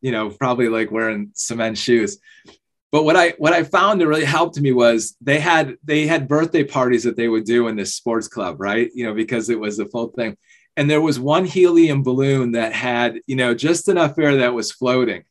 [0.00, 2.18] you know, probably like wearing cement shoes.
[2.92, 6.28] But what I what I found that really helped me was they had they had
[6.28, 8.90] birthday parties that they would do in this sports club, right?
[8.94, 10.36] You know, because it was a full thing.
[10.76, 14.72] And there was one helium balloon that had, you know, just enough air that was
[14.72, 15.24] floating.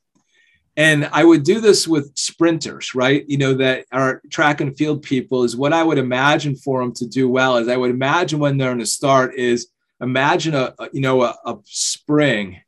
[0.78, 3.26] And I would do this with sprinters, right?
[3.28, 6.94] You know, that are track and field people is what I would imagine for them
[6.94, 9.68] to do well is I would imagine when they're in the start is
[10.00, 12.62] imagine a, a you know, a, a spring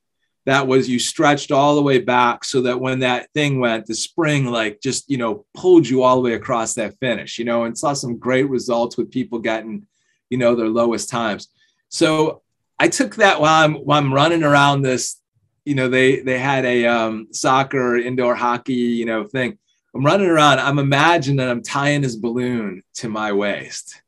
[0.45, 3.93] that was you stretched all the way back so that when that thing went, the
[3.93, 7.65] spring like just, you know, pulled you all the way across that finish, you know,
[7.65, 9.85] and saw some great results with people getting,
[10.29, 11.49] you know, their lowest times.
[11.89, 12.41] So
[12.79, 15.21] I took that while I'm while I'm running around this,
[15.65, 19.59] you know, they they had a um, soccer indoor hockey, you know, thing.
[19.93, 20.59] I'm running around.
[20.59, 24.00] I'm imagining that I'm tying this balloon to my waist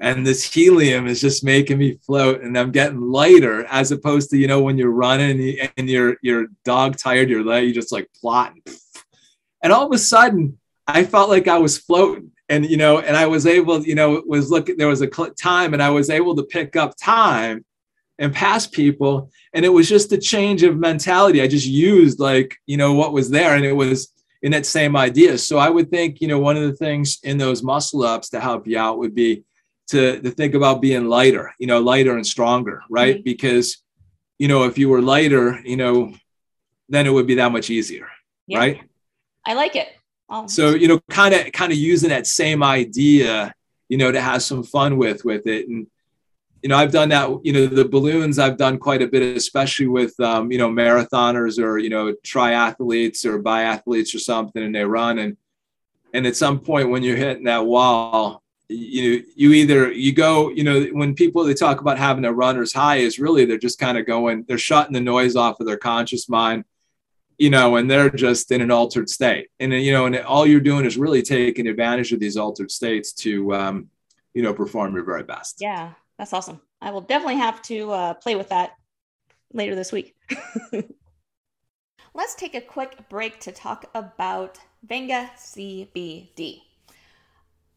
[0.00, 4.36] and this helium is just making me float and i'm getting lighter as opposed to
[4.36, 8.08] you know when you're running and you're you're dog tired your leg you just like
[8.20, 8.62] plotting
[9.62, 13.16] and all of a sudden i felt like i was floating and you know and
[13.16, 15.08] i was able you know was looking there was a
[15.40, 17.64] time and i was able to pick up time
[18.18, 21.40] and pass people and it was just a change of mentality.
[21.40, 24.96] I just used like you know what was there and it was in that same
[24.96, 25.38] idea.
[25.38, 28.40] So i would think you know one of the things in those muscle ups to
[28.40, 29.44] help you out would be
[29.88, 33.16] to, to think about being lighter, you know, lighter and stronger, right?
[33.16, 33.24] Mm-hmm.
[33.24, 33.78] Because,
[34.38, 36.14] you know, if you were lighter, you know,
[36.88, 38.08] then it would be that much easier,
[38.46, 38.58] yeah.
[38.58, 38.80] right?
[39.46, 39.88] I like it.
[40.30, 40.46] Oh.
[40.46, 43.54] So, you know, kind of kind of using that same idea,
[43.88, 45.68] you know, to have some fun with with it.
[45.68, 45.86] And,
[46.62, 49.86] you know, I've done that, you know, the balloons I've done quite a bit, especially
[49.86, 54.84] with um, you know, marathoners or, you know, triathletes or biathletes or something, and they
[54.84, 55.36] run and
[56.12, 60.62] and at some point when you're hitting that wall, you you either you go you
[60.62, 63.96] know when people they talk about having a runner's high is really they're just kind
[63.96, 66.64] of going they're shutting the noise off of their conscious mind
[67.38, 69.48] you know and they're just in an altered state.
[69.58, 73.12] And you know and all you're doing is really taking advantage of these altered states
[73.14, 73.88] to um,
[74.34, 75.58] you know perform your very best.
[75.60, 76.60] Yeah that's awesome.
[76.82, 78.72] I will definitely have to uh, play with that
[79.52, 80.16] later this week.
[82.14, 86.62] Let's take a quick break to talk about venga cbd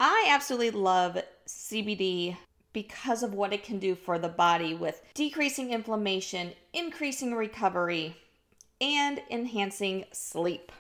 [0.04, 2.36] I absolutely love CBD
[2.74, 8.18] because of what it can do for the body with decreasing inflammation, increasing recovery,
[8.82, 10.72] and enhancing sleep.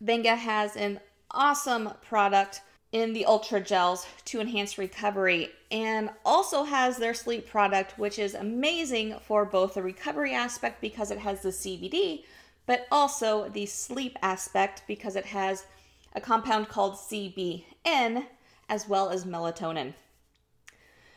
[0.00, 1.00] Venga has an
[1.32, 7.98] awesome product in the Ultra Gels to enhance recovery and also has their sleep product,
[7.98, 12.24] which is amazing for both the recovery aspect because it has the CBD,
[12.64, 15.66] but also the sleep aspect because it has
[16.14, 18.26] a compound called CBN,
[18.68, 19.94] as well as melatonin.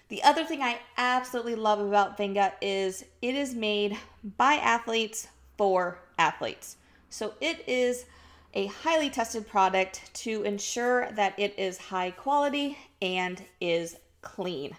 [0.10, 3.98] The other thing I absolutely love about Venga is it is made
[4.38, 6.78] by athletes for athletes.
[7.10, 8.06] So it is
[8.54, 14.76] a highly tested product to ensure that it is high quality and is clean.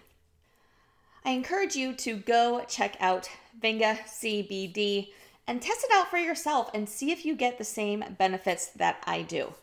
[1.23, 3.29] I encourage you to go check out
[3.61, 5.09] Venga CBD
[5.47, 9.03] and test it out for yourself and see if you get the same benefits that
[9.05, 9.53] I do.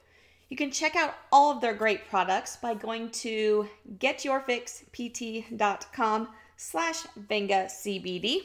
[0.48, 8.42] You can check out all of their great products by going to getyourfixpt.com slash VengaCBD.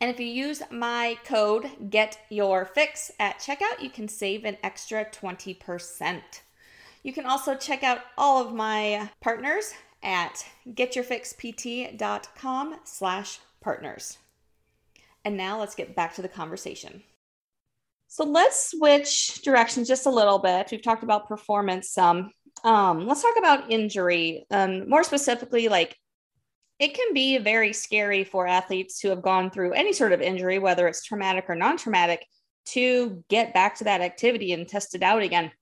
[0.00, 6.22] And if you use my code GetYourFix at checkout, you can save an extra 20%.
[7.02, 14.18] You can also check out all of my partners at getyourfixpt.com slash partners.
[15.24, 17.02] And now let's get back to the conversation.
[18.16, 20.68] So let's switch directions just a little bit.
[20.70, 22.30] We've talked about performance some.
[22.64, 24.46] Um, let's talk about injury.
[24.50, 25.94] Um, more specifically, like
[26.78, 30.58] it can be very scary for athletes who have gone through any sort of injury,
[30.58, 32.24] whether it's traumatic or non traumatic,
[32.68, 35.52] to get back to that activity and test it out again.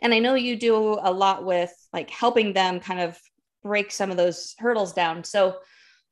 [0.00, 3.18] And I know you do a lot with like helping them kind of
[3.62, 5.24] break some of those hurdles down.
[5.24, 5.58] So,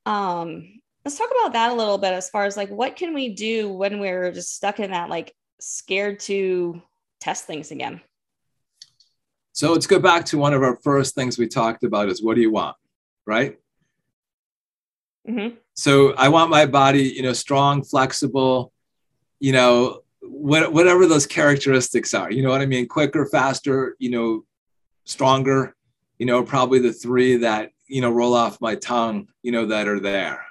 [0.05, 3.35] um, let's talk about that a little bit as far as like what can we
[3.35, 6.83] do when we're just stuck in that like scared to
[7.21, 8.01] test things again?
[9.53, 12.37] So let's go back to one of our first things we talked about is what
[12.37, 12.77] do you want,
[13.27, 13.59] right?
[15.29, 15.57] Mm-hmm.
[15.75, 18.73] So I want my body, you know, strong, flexible,
[19.41, 22.31] you know, what, whatever those characteristics are.
[22.31, 22.87] You know what I mean?
[22.87, 24.45] Quicker, faster, you know,
[25.05, 25.75] stronger.
[26.19, 29.29] You know, probably the three that you know roll off my tongue.
[29.43, 30.45] You know that are there,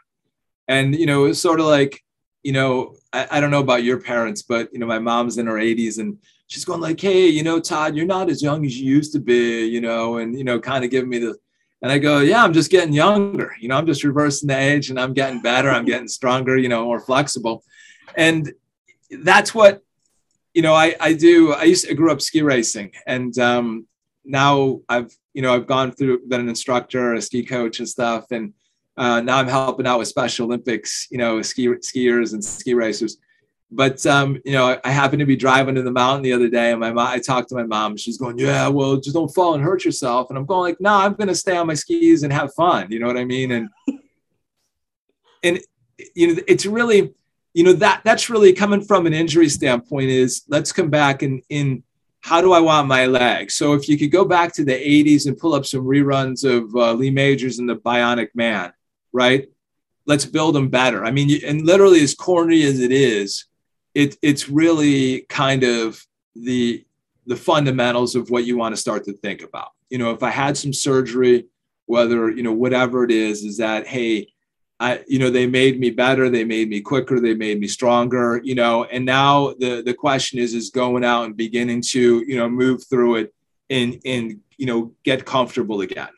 [0.67, 2.01] and you know it's sort of like
[2.47, 5.47] you know, I, I, don't know about your parents, but you know, my mom's in
[5.47, 8.79] her 80s and she's going like, Hey, you know, Todd, you're not as young as
[8.79, 11.36] you used to be, you know, and you know, kind of giving me the
[11.81, 14.89] and I go, Yeah, I'm just getting younger, you know, I'm just reversing the age
[14.89, 17.65] and I'm getting better, I'm getting stronger, you know, more flexible.
[18.15, 18.53] And
[19.12, 19.81] that's what
[20.53, 21.51] you know, I, I do.
[21.51, 23.88] I used to, I grew up ski racing, and um,
[24.23, 28.31] now I've you know I've gone through been an instructor, a ski coach, and stuff,
[28.31, 28.53] and
[28.97, 33.17] uh, now I'm helping out with Special Olympics, you know, ski skiers and ski racers.
[33.69, 36.71] But um, you know, I happened to be driving to the mountain the other day,
[36.71, 37.97] and my mom, I talked to my mom.
[37.97, 40.93] She's going, "Yeah, well, just don't fall and hurt yourself." And I'm going like, "No,
[40.93, 43.51] I'm going to stay on my skis and have fun." You know what I mean?
[43.51, 43.69] And
[45.43, 45.60] and
[46.15, 47.13] you know, it's really,
[47.53, 50.10] you know, that that's really coming from an injury standpoint.
[50.10, 51.83] Is let's come back and in
[52.21, 53.51] how do I want my leg?
[53.51, 56.75] So if you could go back to the 80s and pull up some reruns of
[56.75, 58.73] uh, Lee Majors and the Bionic Man,
[59.17, 59.49] right?
[60.06, 61.03] Let's build them better.
[61.03, 63.45] I mean, and literally, as corny as it is,
[63.95, 66.86] it, it's really kind of the
[67.25, 69.71] the fundamentals of what you want to start to think about.
[69.89, 71.47] You know, if I had some surgery,
[71.88, 74.27] whether you know whatever it is, is that hey,
[74.80, 78.39] I you know they made me better, they made me quicker, they made me stronger.
[78.43, 82.38] You know, and now the the question is is going out and beginning to you
[82.38, 83.34] know move through it
[83.69, 86.13] and and you know get comfortable again.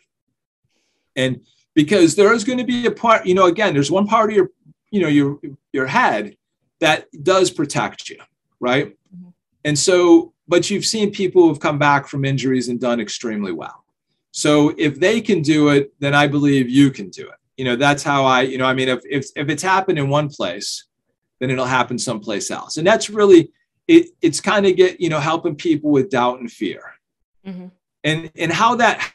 [1.16, 1.42] And
[1.80, 4.36] because there is going to be a part, you know, again, there's one part of
[4.36, 4.50] your,
[4.92, 5.40] you know, your
[5.72, 6.36] your head
[6.82, 8.18] that does protect you,
[8.60, 8.88] right?
[9.16, 9.30] Mm-hmm.
[9.64, 13.86] And so, but you've seen people who've come back from injuries and done extremely well.
[14.32, 17.40] So if they can do it, then I believe you can do it.
[17.56, 20.10] You know, that's how I, you know, I mean, if if if it's happened in
[20.10, 20.84] one place,
[21.40, 22.76] then it'll happen someplace else.
[22.76, 23.54] And that's really
[23.88, 26.84] it, it's kind of get, you know, helping people with doubt and fear.
[27.48, 27.68] Mm-hmm.
[28.04, 29.14] And and how that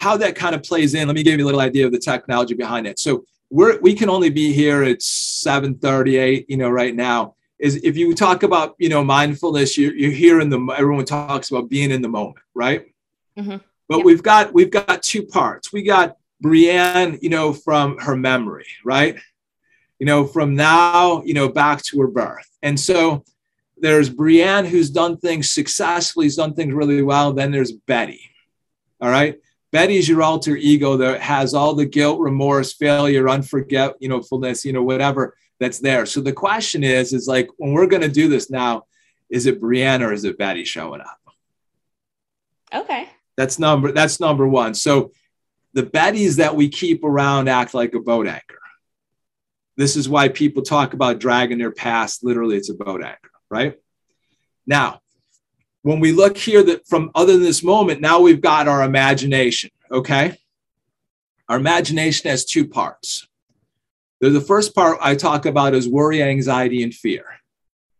[0.00, 1.98] how that kind of plays in, let me give you a little idea of the
[1.98, 2.98] technology behind it.
[2.98, 7.34] So we're we can only be here at 7:38, you know, right now.
[7.58, 11.50] Is if you talk about you know mindfulness, you're, you're here in the everyone talks
[11.50, 12.86] about being in the moment, right?
[13.38, 13.56] Mm-hmm.
[13.88, 14.06] But yep.
[14.06, 15.72] we've got we've got two parts.
[15.72, 19.16] We got Brienne, you know, from her memory, right?
[19.98, 22.48] You know, from now, you know, back to her birth.
[22.62, 23.24] And so
[23.78, 27.32] there's Brienne who's done things successfully, has done things really well.
[27.32, 28.20] Then there's Betty.
[29.00, 29.38] All right.
[29.76, 34.64] Betty's your alter ego that has all the guilt, remorse, failure, unforget, you know, fullness,
[34.64, 36.06] you know, whatever that's there.
[36.06, 38.86] So the question is, is like when we're going to do this now,
[39.28, 41.20] is it Brienne or is it Betty showing up?
[42.72, 43.10] Okay.
[43.36, 43.92] That's number.
[43.92, 44.72] That's number one.
[44.72, 45.12] So
[45.74, 48.58] the Bettys that we keep around act like a boat anchor.
[49.76, 52.24] This is why people talk about dragging their past.
[52.24, 53.74] Literally, it's a boat anchor, right?
[54.66, 55.02] Now,
[55.86, 59.70] when we look here that from other than this moment, now we've got our imagination,
[59.92, 60.36] okay?
[61.48, 63.28] Our imagination has two parts.
[64.20, 67.24] The first part I talk about is worry, anxiety, and fear,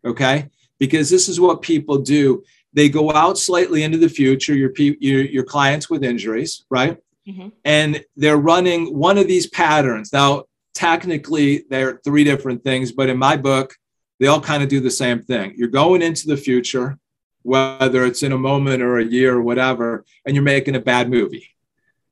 [0.05, 0.49] okay?
[0.81, 2.43] Because this is what people do.
[2.73, 6.99] they go out slightly into the future, your, your, your clients with injuries, right?
[7.29, 7.51] Mm-hmm.
[7.65, 10.13] And they're running one of these patterns.
[10.13, 13.77] Now, technically, they're three different things, but in my book,
[14.19, 15.55] they all kind of do the same thing.
[15.57, 16.99] You're going into the future,
[17.47, 21.09] whether it's in a moment or a year or whatever, and you're making a bad
[21.09, 21.55] movie,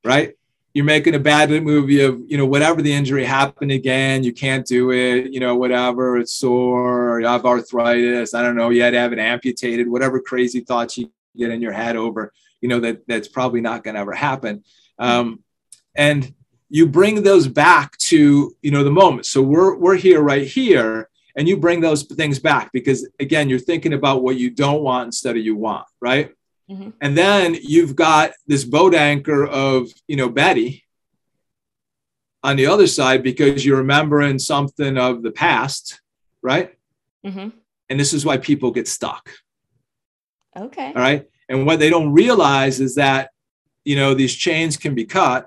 [0.05, 0.35] right?
[0.75, 4.65] You're making a bad movie of, you know, whatever the injury happened again, you can't
[4.65, 8.93] do it, you know, whatever, it's sore, you have arthritis, I don't know, you had
[8.93, 12.79] to have it amputated, whatever crazy thoughts you get in your head over, you know,
[12.79, 14.63] that that's probably not going to ever happen.
[15.01, 15.41] Um,
[15.97, 16.33] and
[16.71, 19.27] you bring those back to, you know, the moment.
[19.27, 23.59] So we're, we're here right here and you bring those things back because again you're
[23.59, 26.33] thinking about what you don't want instead of you want right?
[26.71, 26.91] Mm-hmm.
[27.03, 30.85] and then you've got this boat anchor of you know betty
[32.43, 36.01] on the other side because you're remembering something of the past
[36.43, 36.75] right?
[37.27, 37.49] Mm-hmm.
[37.89, 39.31] and this is why people get stuck.
[40.57, 40.89] Okay.
[40.89, 41.27] All right?
[41.49, 43.31] And what they don't realize is that
[43.85, 45.47] you know these chains can be cut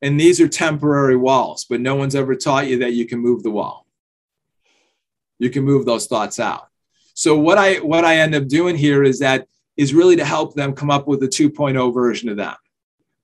[0.00, 3.42] and these are temporary walls but no one's ever taught you that you can move
[3.42, 3.81] the wall
[5.42, 6.68] you can move those thoughts out.
[7.14, 10.54] So what I what I end up doing here is that is really to help
[10.54, 12.54] them come up with a 2.0 version of them.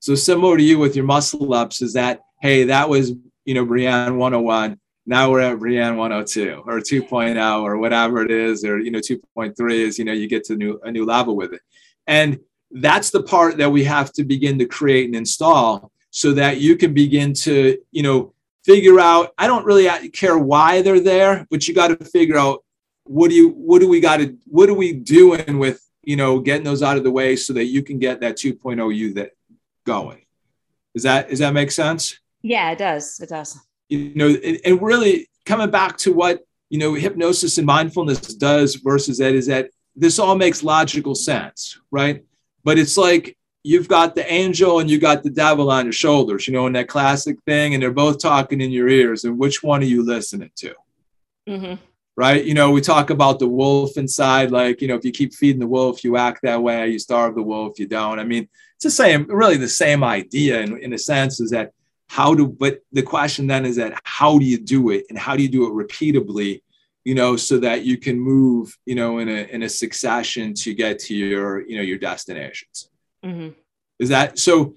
[0.01, 3.13] So similar to you with your muscle ups is that hey that was
[3.45, 8.65] you know Brianne 101 now we're at Brianne 102 or 2.0 or whatever it is
[8.65, 11.53] or you know 2.3 is you know you get to new a new level with
[11.53, 11.61] it
[12.07, 12.39] and
[12.71, 16.77] that's the part that we have to begin to create and install so that you
[16.77, 18.35] can begin to you know
[18.65, 22.63] figure out i don't really care why they're there but you got to figure out
[23.09, 26.39] what do you what do we got to what are we doing with you know
[26.39, 29.31] getting those out of the way so that you can get that 2.0 you that
[29.85, 30.21] going?
[30.95, 32.19] Is that does that make sense?
[32.43, 33.59] Yeah it does it does.
[33.89, 38.75] You know and, and really coming back to what you know hypnosis and mindfulness does
[38.77, 42.25] versus that is that this all makes logical sense right?
[42.63, 46.47] But it's like you've got the angel and you got the devil on your shoulders,
[46.47, 49.25] you know, in that classic thing, and they're both talking in your ears.
[49.25, 50.75] And which one are you listening to?
[51.49, 51.75] Mm-hmm.
[52.17, 52.45] Right?
[52.45, 55.61] You know, we talk about the wolf inside, like, you know, if you keep feeding
[55.61, 58.19] the wolf, you act that way, you starve the wolf, you don't.
[58.19, 61.73] I mean, it's the same, really the same idea in, in a sense is that
[62.09, 65.37] how do, but the question then is that how do you do it and how
[65.37, 66.63] do you do it repeatably?
[67.05, 70.75] you know so that you can move you know in a in a succession to
[70.75, 72.91] get to your you know your destinations
[73.25, 73.51] Mm-hmm.
[73.99, 74.75] Is that so?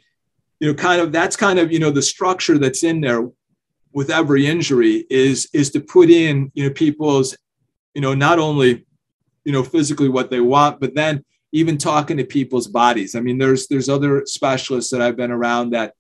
[0.60, 3.28] You know, kind of that's kind of you know the structure that's in there
[3.94, 7.36] with every injury is is to put in you know people's
[7.94, 8.86] you know not only
[9.44, 13.16] you know physically what they want, but then even talking to people's bodies.
[13.16, 15.94] I mean, there's there's other specialists that I've been around that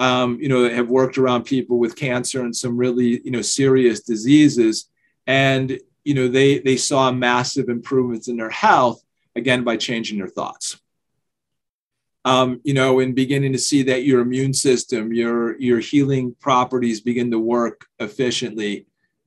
[0.00, 4.00] um, you know have worked around people with cancer and some really you know serious
[4.00, 4.88] diseases,
[5.26, 9.02] and you know they they saw massive improvements in their health
[9.36, 10.80] again by changing their thoughts
[12.24, 17.00] um, you know, and beginning to see that your immune system, your your healing properties
[17.00, 18.86] begin to work efficiently,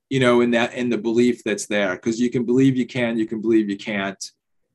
[0.09, 1.95] you know, in that in the belief that's there.
[1.95, 4.23] Because you can believe you can, you can believe you can't,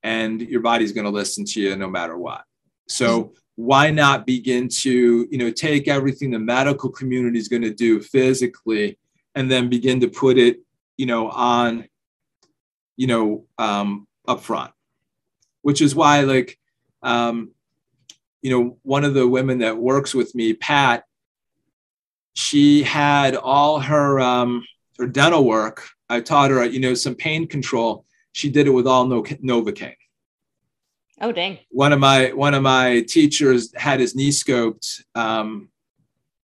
[0.03, 2.45] and your body's going to listen to you no matter what.
[2.89, 7.75] So why not begin to, you know, take everything the medical community is going to
[7.75, 8.99] do physically,
[9.35, 10.61] and then begin to put it,
[10.97, 11.87] you know, on,
[12.97, 14.73] you know, um, up front,
[15.62, 16.59] which is why like.
[17.01, 17.53] Um,
[18.49, 21.05] you know, one of the women that works with me, Pat,
[22.32, 24.64] she had all her um,
[24.99, 25.86] her dental work.
[26.09, 28.07] I taught her, you know, some pain control.
[28.32, 29.96] She did it with all no, Novocaine.
[31.20, 31.59] Oh dang!
[31.68, 35.68] One of my one of my teachers had his knee scoped um,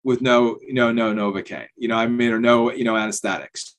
[0.02, 1.68] with no, you know, no Novocaine.
[1.76, 3.76] You know, I mean, or no, you know, anesthetics.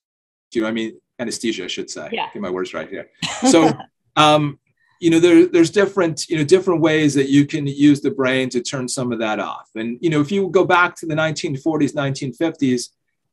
[0.51, 0.69] Do you know?
[0.69, 2.09] I mean, anesthesia, I should say.
[2.11, 2.27] Yeah.
[2.31, 3.09] Get my words right here.
[3.49, 3.71] So,
[4.15, 4.59] um,
[5.01, 8.49] you know there, there's different you know different ways that you can use the brain
[8.49, 9.69] to turn some of that off.
[9.75, 12.89] And you know if you go back to the 1940s 1950s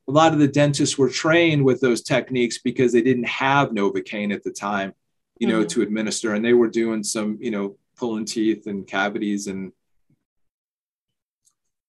[0.09, 4.33] a lot of the dentists were trained with those techniques because they didn't have novocaine
[4.33, 4.95] at the time
[5.39, 5.69] you know mm-hmm.
[5.69, 6.35] to administer.
[6.35, 9.73] And they were doing some you know pulling teeth and cavities and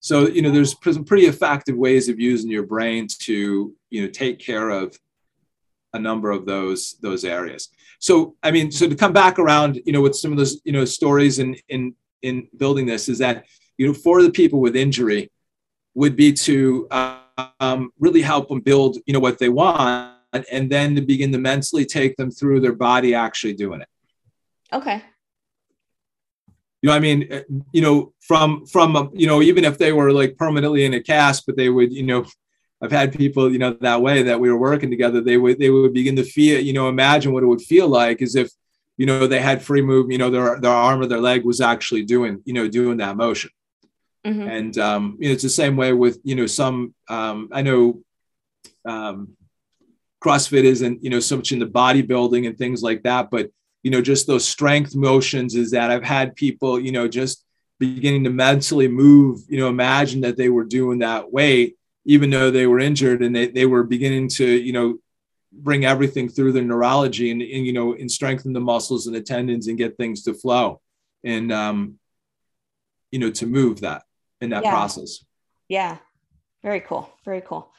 [0.02, 4.10] so you know there's some pretty effective ways of using your brain to you know
[4.10, 5.00] take care of
[5.94, 7.70] a number of those those areas
[8.00, 10.72] so i mean so to come back around you know with some of those you
[10.72, 13.45] know stories in in in building this is that
[13.78, 15.30] you know for the people with injury
[15.93, 16.88] would be to
[17.60, 20.16] um, really help them build you know what they want
[20.52, 23.88] and then to begin to mentally take them through their body actually doing it.
[24.72, 25.02] Okay.
[26.82, 27.43] You know i mean?
[27.74, 31.45] You know from from you know even if they were like permanently in a cast
[31.45, 32.26] but they would you know
[32.82, 35.70] I've had people, you know, that way that we were working together, they would they
[35.70, 38.50] would begin to feel, you know, imagine what it would feel like as if,
[38.98, 41.62] you know, they had free move, you know, their, their arm or their leg was
[41.62, 43.50] actually doing, you know, doing that motion.
[44.26, 44.48] Mm-hmm.
[44.48, 48.02] And, um, you know, it's the same way with, you know, some, um, I know,
[48.86, 49.36] um,
[50.22, 53.50] CrossFit isn't, you know, so much in the bodybuilding and things like that, but,
[53.84, 57.46] you know, just those strength motions is that I've had people, you know, just
[57.80, 61.78] beginning to mentally move, you know, imagine that they were doing that weight,
[62.10, 64.97] even though they were injured and they, they were beginning to, you know,
[65.51, 69.22] bring everything through the neurology and, and you know and strengthen the muscles and the
[69.22, 70.80] tendons and get things to flow
[71.24, 71.95] and um
[73.12, 74.03] you know to move that
[74.41, 74.72] in that yeah.
[74.72, 75.26] process.
[75.68, 75.97] Yeah.
[76.62, 77.12] Very cool.
[77.26, 77.72] Very cool.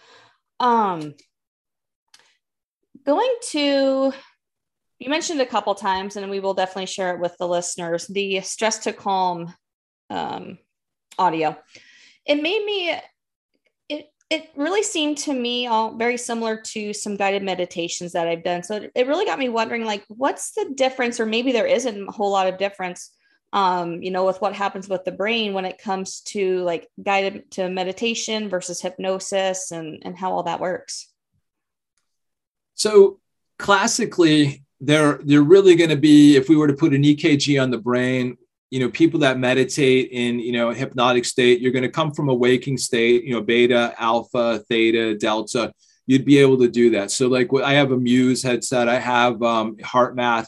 [0.58, 1.14] Um
[3.04, 4.12] going to
[4.98, 8.40] you mentioned a couple times and we will definitely share it with the listeners the
[8.40, 9.54] stress to calm
[10.08, 10.58] um,
[11.18, 11.56] audio.
[12.26, 12.96] It made me
[14.30, 18.62] it really seemed to me all very similar to some guided meditations that I've done.
[18.62, 22.12] So it really got me wondering, like, what's the difference, or maybe there isn't a
[22.12, 23.10] whole lot of difference,
[23.52, 27.50] um, you know, with what happens with the brain when it comes to like guided
[27.52, 31.08] to meditation versus hypnosis and and how all that works.
[32.76, 33.18] So
[33.58, 37.72] classically, they're they're really going to be if we were to put an EKG on
[37.72, 38.38] the brain,
[38.70, 42.28] you know people that meditate in you know hypnotic state you're going to come from
[42.28, 45.72] a waking state you know beta alpha theta delta
[46.06, 47.10] you'd be able to do that.
[47.10, 50.46] So like i have a muse headset i have um, HeartMath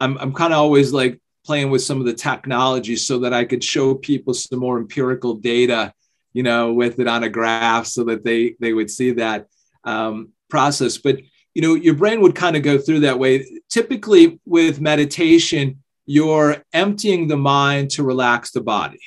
[0.00, 3.44] i'm, I'm kind of always like playing with some of the technology so that i
[3.44, 5.92] could show people some more empirical data
[6.32, 9.46] you know with it on a graph so that they they would see that
[9.84, 10.98] um, process.
[10.98, 11.20] But
[11.54, 13.46] you know your brain would kind of go through that way.
[13.68, 18.98] Typically with meditation you're emptying the mind to relax the body.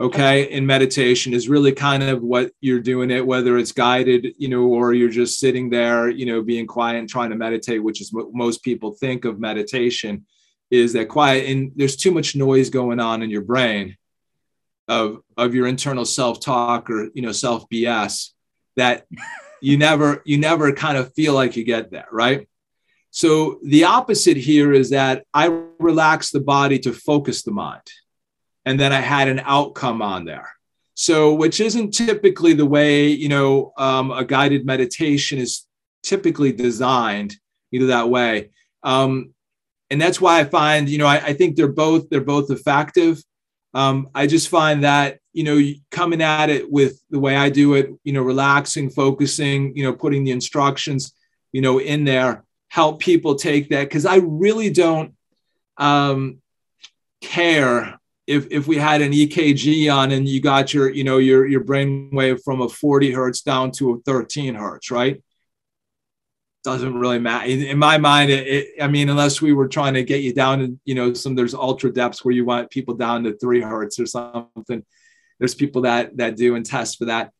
[0.00, 0.50] Okay.
[0.50, 4.62] In meditation is really kind of what you're doing it, whether it's guided, you know,
[4.62, 8.12] or you're just sitting there, you know, being quiet and trying to meditate, which is
[8.12, 10.26] what most people think of meditation
[10.68, 11.48] is that quiet.
[11.48, 13.96] And there's too much noise going on in your brain
[14.88, 18.30] of, of your internal self-talk or, you know, self BS
[18.74, 19.06] that
[19.62, 22.08] you never, you never kind of feel like you get there.
[22.10, 22.48] Right.
[23.10, 25.46] So the opposite here is that I
[25.78, 27.82] relax the body to focus the mind.
[28.64, 30.48] And then I had an outcome on there.
[30.94, 35.66] So, which isn't typically the way, you know, um, a guided meditation is
[36.02, 37.36] typically designed,
[37.72, 38.50] either that way.
[38.82, 39.34] Um,
[39.90, 43.22] and that's why I find, you know, I, I think they're both, they're both effective.
[43.72, 45.58] Um, I just find that, you know,
[45.90, 49.94] coming at it with the way I do it, you know, relaxing, focusing, you know,
[49.94, 51.12] putting the instructions,
[51.52, 55.14] you know, in there, help people take that because I really don't
[55.76, 56.40] um,
[57.20, 61.46] care if if we had an EKG on and you got your you know your
[61.46, 65.20] your brain wave from a 40 hertz down to a 13 hertz, right?
[66.62, 68.30] Doesn't really matter in, my mind.
[68.30, 71.12] It, it, I mean, unless we were trying to get you down to you know
[71.12, 74.84] some there's ultra depths where you want people down to three hertz or something.
[75.38, 77.32] There's people that that do and test for that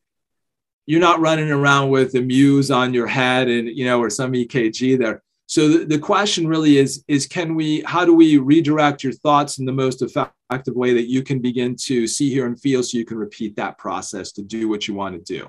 [0.91, 4.33] you're not running around with a muse on your head and you know or some
[4.33, 5.23] ekg there.
[5.45, 9.57] So the, the question really is is can we how do we redirect your thoughts
[9.57, 12.97] in the most effective way that you can begin to see hear and feel so
[12.97, 15.47] you can repeat that process to do what you want to do?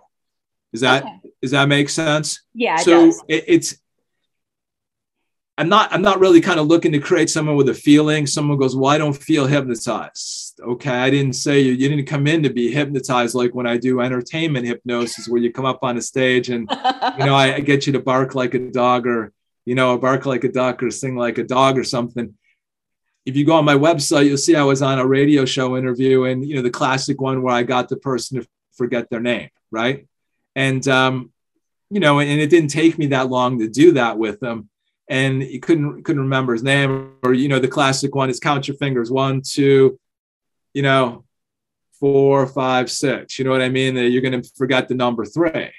[0.73, 1.19] Is that okay.
[1.43, 2.43] does that make sense?
[2.55, 3.77] Yeah it so it, it's
[5.59, 8.27] I'm not I'm not really kind of looking to create someone with a feeling.
[8.27, 12.27] Someone goes, "Well, I don't feel hypnotized." Okay, I didn't say you you didn't come
[12.27, 15.99] in to be hypnotized like when I do entertainment hypnosis, where you come up on
[15.99, 16.71] a stage and
[17.19, 19.33] you know I, I get you to bark like a dog or
[19.67, 22.35] you know bark like a duck or sing like a dog or something.
[23.27, 26.25] If you go on my website, you'll see I was on a radio show interview,
[26.25, 29.51] and you know the classic one where I got the person to forget their name,
[29.71, 30.09] right?
[30.57, 31.31] And um,
[31.91, 34.71] you know, and it didn't take me that long to do that with them
[35.13, 38.67] and he couldn't couldn't remember his name or you know the classic one is count
[38.67, 40.01] your fingers one two
[40.73, 41.23] you know
[42.01, 43.95] four five six you know what i mean?
[43.95, 45.71] That you're going to forget the number three.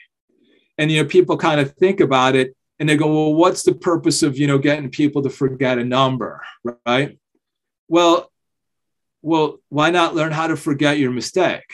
[0.77, 3.73] And you know people kind of think about it and they go well what's the
[3.73, 6.41] purpose of you know getting people to forget a number
[6.85, 7.17] right?
[7.87, 8.31] Well
[9.23, 11.73] well why not learn how to forget your mistake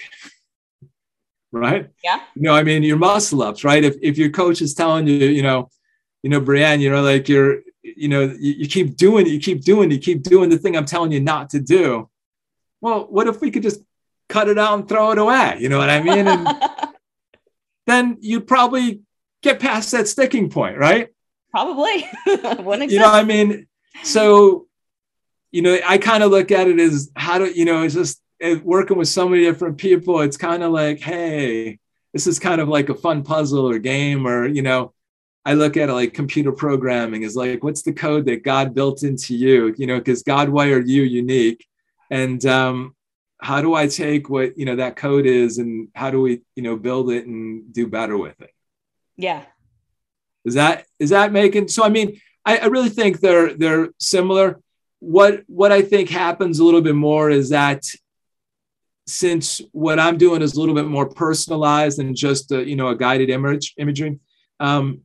[1.51, 1.89] right?
[2.05, 2.21] Yeah.
[2.35, 3.83] You know i mean your muscle ups right?
[3.83, 5.69] If, if your coach is telling you you know
[6.23, 9.39] you know, Brienne, you know, like you're, you know, you, you keep doing it, you
[9.39, 12.09] keep doing it, you keep doing the thing I'm telling you not to do.
[12.81, 13.81] Well, what if we could just
[14.27, 15.57] cut it out and throw it away?
[15.59, 16.27] You know what I mean?
[16.27, 16.47] And
[17.87, 19.01] then you'd probably
[19.41, 21.09] get past that sticking point, right?
[21.51, 22.07] Probably.
[22.25, 23.67] you know, I mean,
[24.03, 24.67] so,
[25.51, 28.21] you know, I kind of look at it as how do, you know, it's just
[28.41, 30.19] eh, working with so many different people.
[30.21, 31.79] It's kind of like, hey,
[32.13, 34.93] this is kind of like a fun puzzle or game or, you know,
[35.45, 39.03] I look at it like computer programming is like, what's the code that God built
[39.03, 39.73] into you?
[39.77, 41.65] You know, because God wired you unique.
[42.11, 42.95] And um,
[43.41, 46.63] how do I take what, you know, that code is and how do we, you
[46.63, 48.53] know, build it and do better with it?
[49.15, 49.43] Yeah.
[50.43, 54.59] Is that, is that making, so I mean, I, I really think they're, they're similar.
[54.99, 57.83] What, what I think happens a little bit more is that
[59.07, 62.89] since what I'm doing is a little bit more personalized than just a, you know,
[62.89, 64.19] a guided image imagery,
[64.59, 65.01] um,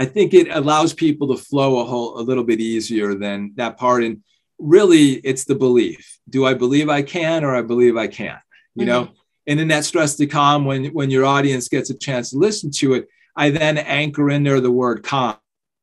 [0.00, 3.76] I think it allows people to flow a whole a little bit easier than that
[3.76, 4.02] part.
[4.02, 4.22] And
[4.58, 8.40] really, it's the belief: do I believe I can, or I believe I can't?
[8.74, 9.04] You mm-hmm.
[9.04, 9.08] know.
[9.46, 12.70] And in that stress to calm, when when your audience gets a chance to listen
[12.76, 15.36] to it, I then anchor in there the word calm,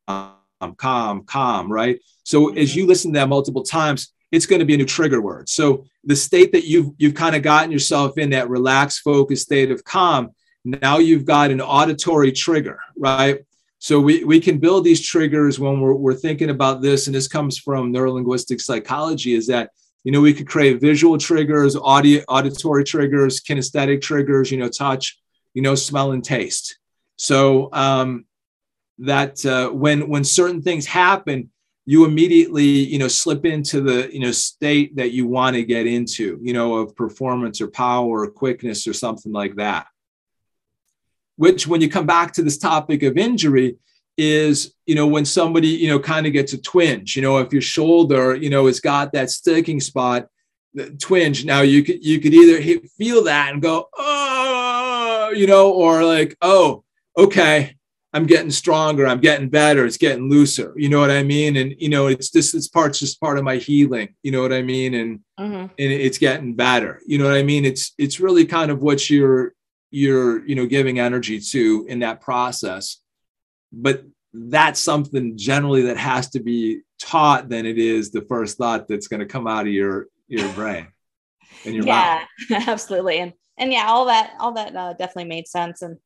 [0.07, 1.99] calm, calm, right?
[2.23, 2.57] So mm-hmm.
[2.57, 5.47] as you listen to that multiple times, it's going to be a new trigger word.
[5.47, 9.69] So the state that you've you've kind of gotten yourself in that relaxed, focused state
[9.69, 10.31] of calm,
[10.65, 13.41] now you've got an auditory trigger, right?
[13.79, 17.27] So we, we can build these triggers when we're, we're thinking about this, and this
[17.27, 19.71] comes from neurolinguistic psychology, is that
[20.03, 25.19] you know we could create visual triggers, audio, auditory triggers, kinesthetic triggers, you know, touch,
[25.53, 26.79] you know, smell and taste.
[27.17, 28.25] So um,
[28.99, 31.51] that uh, when when certain things happen,
[31.85, 35.85] you immediately you know slip into the you know state that you want to get
[35.85, 39.85] into, you know, of performance or power or quickness or something like that
[41.37, 43.77] which when you come back to this topic of injury
[44.17, 47.53] is you know when somebody you know kind of gets a twinge you know if
[47.53, 50.27] your shoulder you know has got that sticking spot
[50.73, 55.45] the twinge now you could you could either hit, feel that and go oh you
[55.45, 56.83] know or like oh
[57.15, 57.75] okay
[58.13, 61.55] i'm getting stronger i'm getting better it's getting looser you know what i mean?
[61.57, 64.53] And you know it's this this part's just part of my healing you know what
[64.53, 64.95] i mean?
[64.95, 65.55] And mm-hmm.
[65.55, 67.65] and it's getting better you know what i mean?
[67.65, 69.53] It's it's really kind of what you're
[69.89, 72.97] you're you know giving energy to in that process.
[73.71, 78.87] But that's something generally that has to be taught than it is the first thought
[78.87, 80.87] that's going to come out of your your brain
[81.65, 82.67] and your yeah mouth.
[82.67, 83.19] absolutely.
[83.19, 85.81] And and yeah all that all that uh, definitely made sense.
[85.81, 85.97] And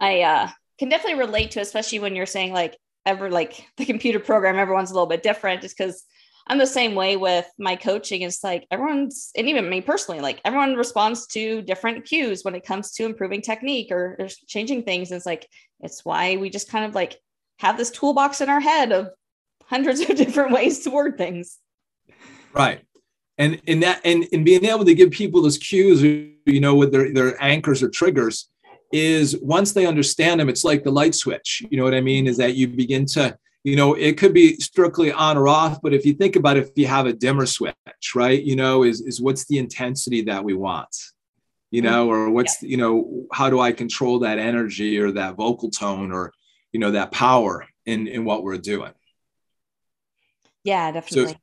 [0.00, 4.20] i uh can definitely relate to especially when you're saying like ever like the computer
[4.20, 6.04] program everyone's a little bit different just because
[6.48, 8.22] I'm the same way with my coaching.
[8.22, 12.64] It's like everyone's, and even me personally, like everyone responds to different cues when it
[12.64, 15.12] comes to improving technique or, or changing things.
[15.12, 15.46] It's like,
[15.80, 17.20] it's why we just kind of like
[17.58, 19.10] have this toolbox in our head of
[19.64, 21.58] hundreds of different ways to word things.
[22.54, 22.80] Right.
[23.36, 26.92] And in that, and in being able to give people those cues, you know, with
[26.92, 28.48] their, their anchors or triggers,
[28.90, 31.62] is once they understand them, it's like the light switch.
[31.70, 32.26] You know what I mean?
[32.26, 33.36] Is that you begin to
[33.68, 36.64] you know it could be strictly on or off but if you think about it
[36.66, 37.74] if you have a dimmer switch
[38.14, 40.94] right you know is is what's the intensity that we want?
[41.70, 42.68] You know or what's yeah.
[42.70, 46.32] you know how do i control that energy or that vocal tone or
[46.72, 48.92] you know that power in in what we're doing?
[50.64, 51.32] Yeah definitely.
[51.32, 51.38] so,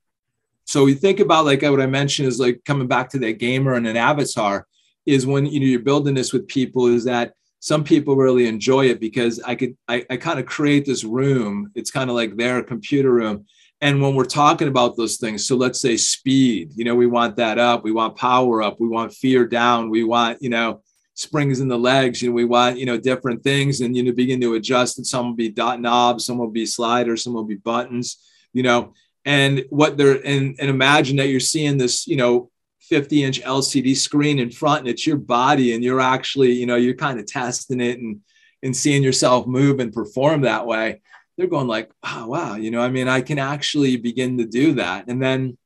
[0.65, 3.75] so you think about like what i mentioned is like coming back to that gamer
[3.75, 4.65] and an avatar
[5.05, 7.33] is when you know you're building this with people is that
[7.65, 11.71] some people really enjoy it because I could I, I kind of create this room.
[11.73, 13.47] It's kind of like their computer room.
[13.81, 17.37] And when we're talking about those things, so let's say speed, you know, we want
[17.37, 20.83] that up, we want power up, we want fear down, we want, you know,
[21.15, 24.11] springs in the legs, you know, we want, you know, different things and you know,
[24.11, 24.99] begin to adjust.
[24.99, 28.61] And some will be dot knobs, some will be sliders, some will be buttons, you
[28.61, 28.93] know,
[29.25, 32.51] and what they're and, and imagine that you're seeing this, you know,
[32.87, 36.75] 50 inch LCD screen in front and it's your body and you're actually, you know,
[36.75, 38.21] you're kind of testing it and,
[38.63, 41.01] and seeing yourself move and perform that way.
[41.37, 44.73] They're going like, oh, wow, you know, I mean, I can actually begin to do
[44.73, 45.07] that.
[45.07, 45.57] And then,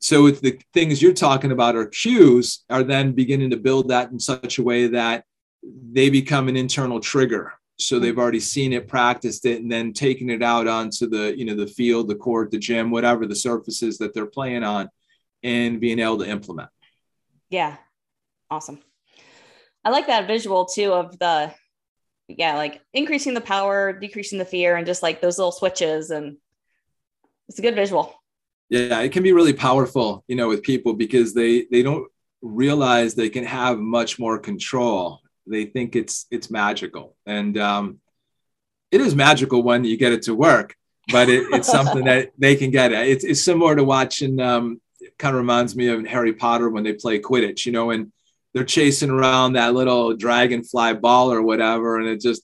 [0.00, 4.10] so if the things you're talking about are cues, are then beginning to build that
[4.10, 5.24] in such a way that
[5.62, 7.52] they become an internal trigger.
[7.78, 11.44] So they've already seen it, practiced it, and then taking it out onto the, you
[11.44, 14.90] know, the field, the court, the gym, whatever the surfaces that they're playing on
[15.42, 16.70] and being able to implement.
[17.50, 17.76] Yeah.
[18.50, 18.80] Awesome.
[19.84, 21.52] I like that visual too of the
[22.28, 26.10] yeah, like increasing the power, decreasing the fear, and just like those little switches.
[26.10, 26.36] And
[27.48, 28.14] it's a good visual.
[28.68, 33.14] Yeah, it can be really powerful, you know, with people because they they don't realize
[33.14, 35.20] they can have much more control.
[35.46, 37.98] They think it's it's magical, and um,
[38.90, 40.74] it is magical when you get it to work.
[41.10, 42.92] But it, it's something that they can get.
[42.92, 44.80] It's, it's similar to watching um,
[45.18, 48.12] kind of reminds me of Harry Potter when they play Quidditch, you know, and
[48.52, 52.42] they're chasing around that little dragonfly ball or whatever, and it just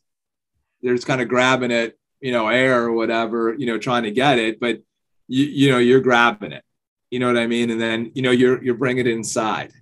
[0.82, 4.10] they're just kind of grabbing it, you know, air or whatever, you know, trying to
[4.10, 4.80] get it, but
[5.26, 6.64] you you know you're grabbing it,
[7.10, 9.72] you know what I mean, and then you know you're you're bringing it inside,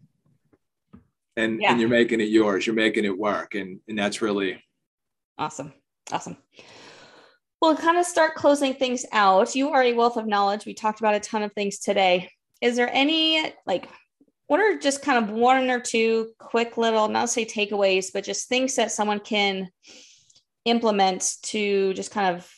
[1.36, 1.70] and yeah.
[1.70, 4.60] and you're making it yours, you're making it work, and and that's really
[5.38, 5.72] Awesome.
[6.12, 6.36] Awesome.
[7.60, 9.54] We'll kind of start closing things out.
[9.54, 10.66] You are a wealth of knowledge.
[10.66, 12.30] We talked about a ton of things today.
[12.61, 13.88] Is there any like
[14.46, 18.48] what are just kind of one or two quick little, not say takeaways, but just
[18.48, 19.70] things that someone can
[20.64, 22.50] implement to just kind of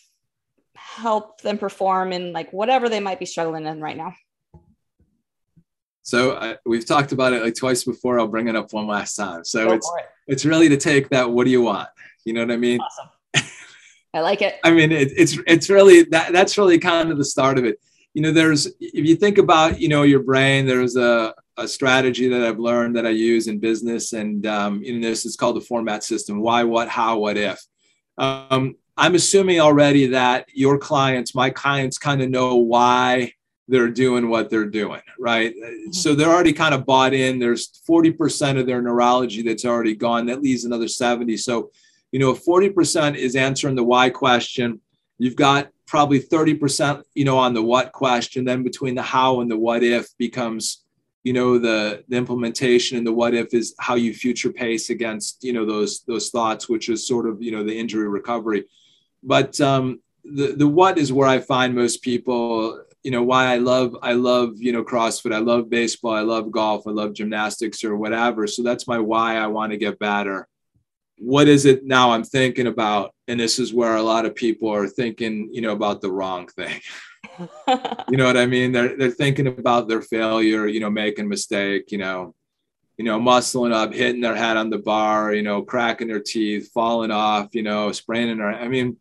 [0.74, 4.14] help them perform in like whatever they might be struggling in right now?
[6.02, 8.18] So uh, we've talked about it like twice before.
[8.18, 9.44] I'll bring it up one last time.
[9.44, 10.04] So Go it's it.
[10.26, 11.30] it's really to take that.
[11.30, 11.88] What do you want?
[12.24, 12.80] You know what I mean?
[12.80, 13.50] Awesome.
[14.14, 14.58] I like it.
[14.64, 17.78] I mean, it, it's it's really that that's really kind of the start of it.
[18.18, 22.26] You know, there's if you think about you know your brain, there's a a strategy
[22.26, 25.64] that I've learned that I use in business, and um, in this, it's called the
[25.64, 27.64] 4MAT system: why, what, how, what, if.
[28.18, 33.34] Um, I'm assuming already that your clients, my clients, kind of know why
[33.68, 35.54] they're doing what they're doing, right?
[35.54, 35.92] Mm-hmm.
[35.92, 37.38] So they're already kind of bought in.
[37.38, 40.26] There's 40% of their neurology that's already gone.
[40.26, 41.36] That leaves another 70.
[41.36, 41.70] So,
[42.10, 44.80] you know, if 40% is answering the why question.
[45.20, 48.44] You've got probably 30%, you know, on the what question.
[48.44, 50.84] Then between the how and the what if becomes
[51.24, 55.42] you know the the implementation and the what if is how you future pace against
[55.42, 58.64] you know those those thoughts which is sort of you know the injury recovery.
[59.22, 63.56] But um the the what is where i find most people you know why i
[63.56, 67.82] love i love you know crossfit i love baseball i love golf i love gymnastics
[67.82, 68.46] or whatever.
[68.46, 70.46] So that's my why i want to get better.
[71.18, 74.68] What is it now i'm thinking about and this is where a lot of people
[74.68, 76.80] are thinking you know about the wrong thing
[78.08, 78.72] you know what I mean?
[78.72, 82.34] They're they're thinking about their failure, you know, making a mistake, you know,
[82.96, 86.70] you know, muscling up, hitting their head on the bar, you know, cracking their teeth,
[86.72, 88.50] falling off, you know, spraining their.
[88.50, 88.96] I mean,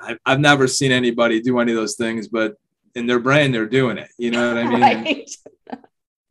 [0.00, 2.56] I, I've never seen anybody do any of those things, but
[2.94, 4.10] in their brain, they're doing it.
[4.18, 4.80] You know what I mean?
[4.80, 5.30] Right.
[5.68, 5.80] And,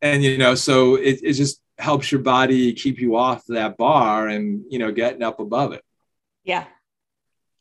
[0.01, 4.27] and you know, so it, it just helps your body keep you off that bar
[4.27, 5.83] and you know getting up above it.
[6.43, 6.65] Yeah,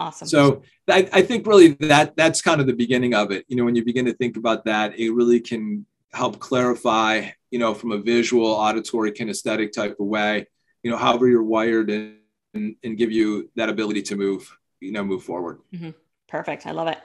[0.02, 0.26] Awesome.
[0.26, 3.44] So I, I think really that that's kind of the beginning of it.
[3.48, 7.60] You know, when you begin to think about that, it really can help clarify, you
[7.60, 10.46] know, from a visual, auditory, kinesthetic type of way,
[10.82, 12.16] you know, however you're wired and,
[12.52, 15.60] and, and give you that ability to move, you know, move forward.
[15.72, 15.90] Mm-hmm.
[16.28, 16.66] Perfect.
[16.66, 16.98] I love it.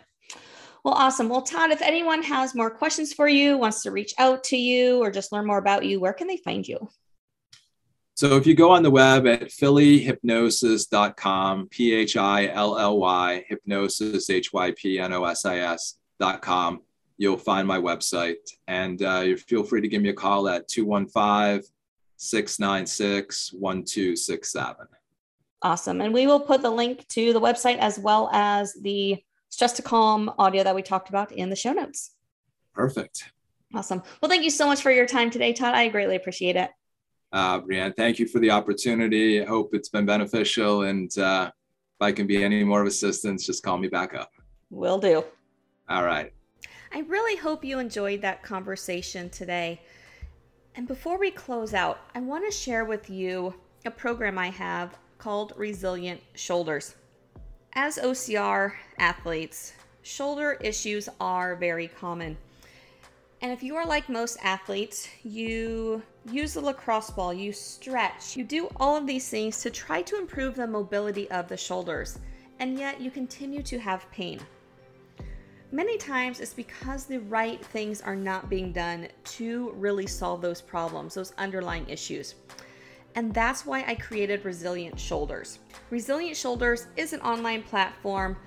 [0.84, 1.30] Well, awesome.
[1.30, 5.04] Well, Todd, if anyone has more questions for you, wants to reach out to you
[5.04, 6.90] or just learn more about you, where can they find you?
[8.18, 13.46] So if you go on the web at phillyhypnosis.com, P H I L L Y,
[13.48, 16.82] hypnosis, H Y P N O S I S.com,
[17.20, 18.50] you'll find my website.
[18.68, 21.62] And uh, you feel free to give me a call at 215
[22.16, 24.88] 696 1267.
[25.62, 26.02] Awesome.
[26.02, 29.84] And we will put the link to the website as well as the Stress to
[29.84, 32.16] Calm audio that we talked about in the show notes.
[32.74, 33.26] Perfect.
[33.76, 34.02] Awesome.
[34.22, 35.76] Well, thank you so much for your time today, Todd.
[35.76, 36.72] I greatly appreciate it.
[37.32, 39.42] Uh, Brianne, thank you for the opportunity.
[39.42, 40.84] I hope it's been beneficial.
[40.84, 44.32] And uh, if I can be any more of assistance, just call me back up.
[44.70, 45.24] Will do.
[45.90, 46.34] All right.
[46.94, 49.82] I really hope you enjoyed that conversation today.
[50.76, 53.54] And before we close out, I want to share with you
[53.86, 56.96] a program I have called Resilient Shoulders.
[57.74, 62.38] As OCR athletes, shoulder issues are very common.
[63.42, 68.44] And if you are like most athletes, you use the lacrosse ball, you stretch, you
[68.44, 72.18] do all of these things to try to improve the mobility of the shoulders,
[72.60, 74.40] and yet you continue to have pain.
[75.72, 80.62] Many times it's because the right things are not being done to really solve those
[80.62, 82.36] problems, those underlying issues.
[83.14, 85.60] And that's why I created Resilient Shoulders.
[85.92, 88.38] Resilient Shoulders is an online platform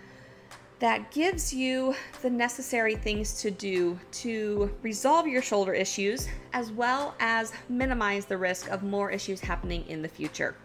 [0.80, 7.14] that gives you the necessary things to do to resolve your shoulder issues as well
[7.20, 10.56] as minimize the risk of more issues happening in the future.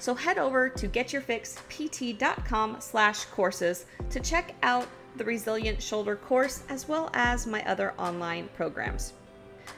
[0.00, 4.86] So head over to getyourfixpt.com slash courses to check out
[5.16, 9.12] the Resilient Shoulder course as well as my other online programs.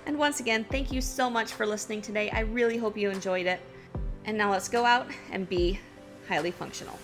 [0.06, 2.30] And once again, thank you so much for listening today.
[2.30, 3.60] I really hope you enjoyed it.
[4.24, 5.80] And now let's go out and be
[6.28, 6.98] highly functional.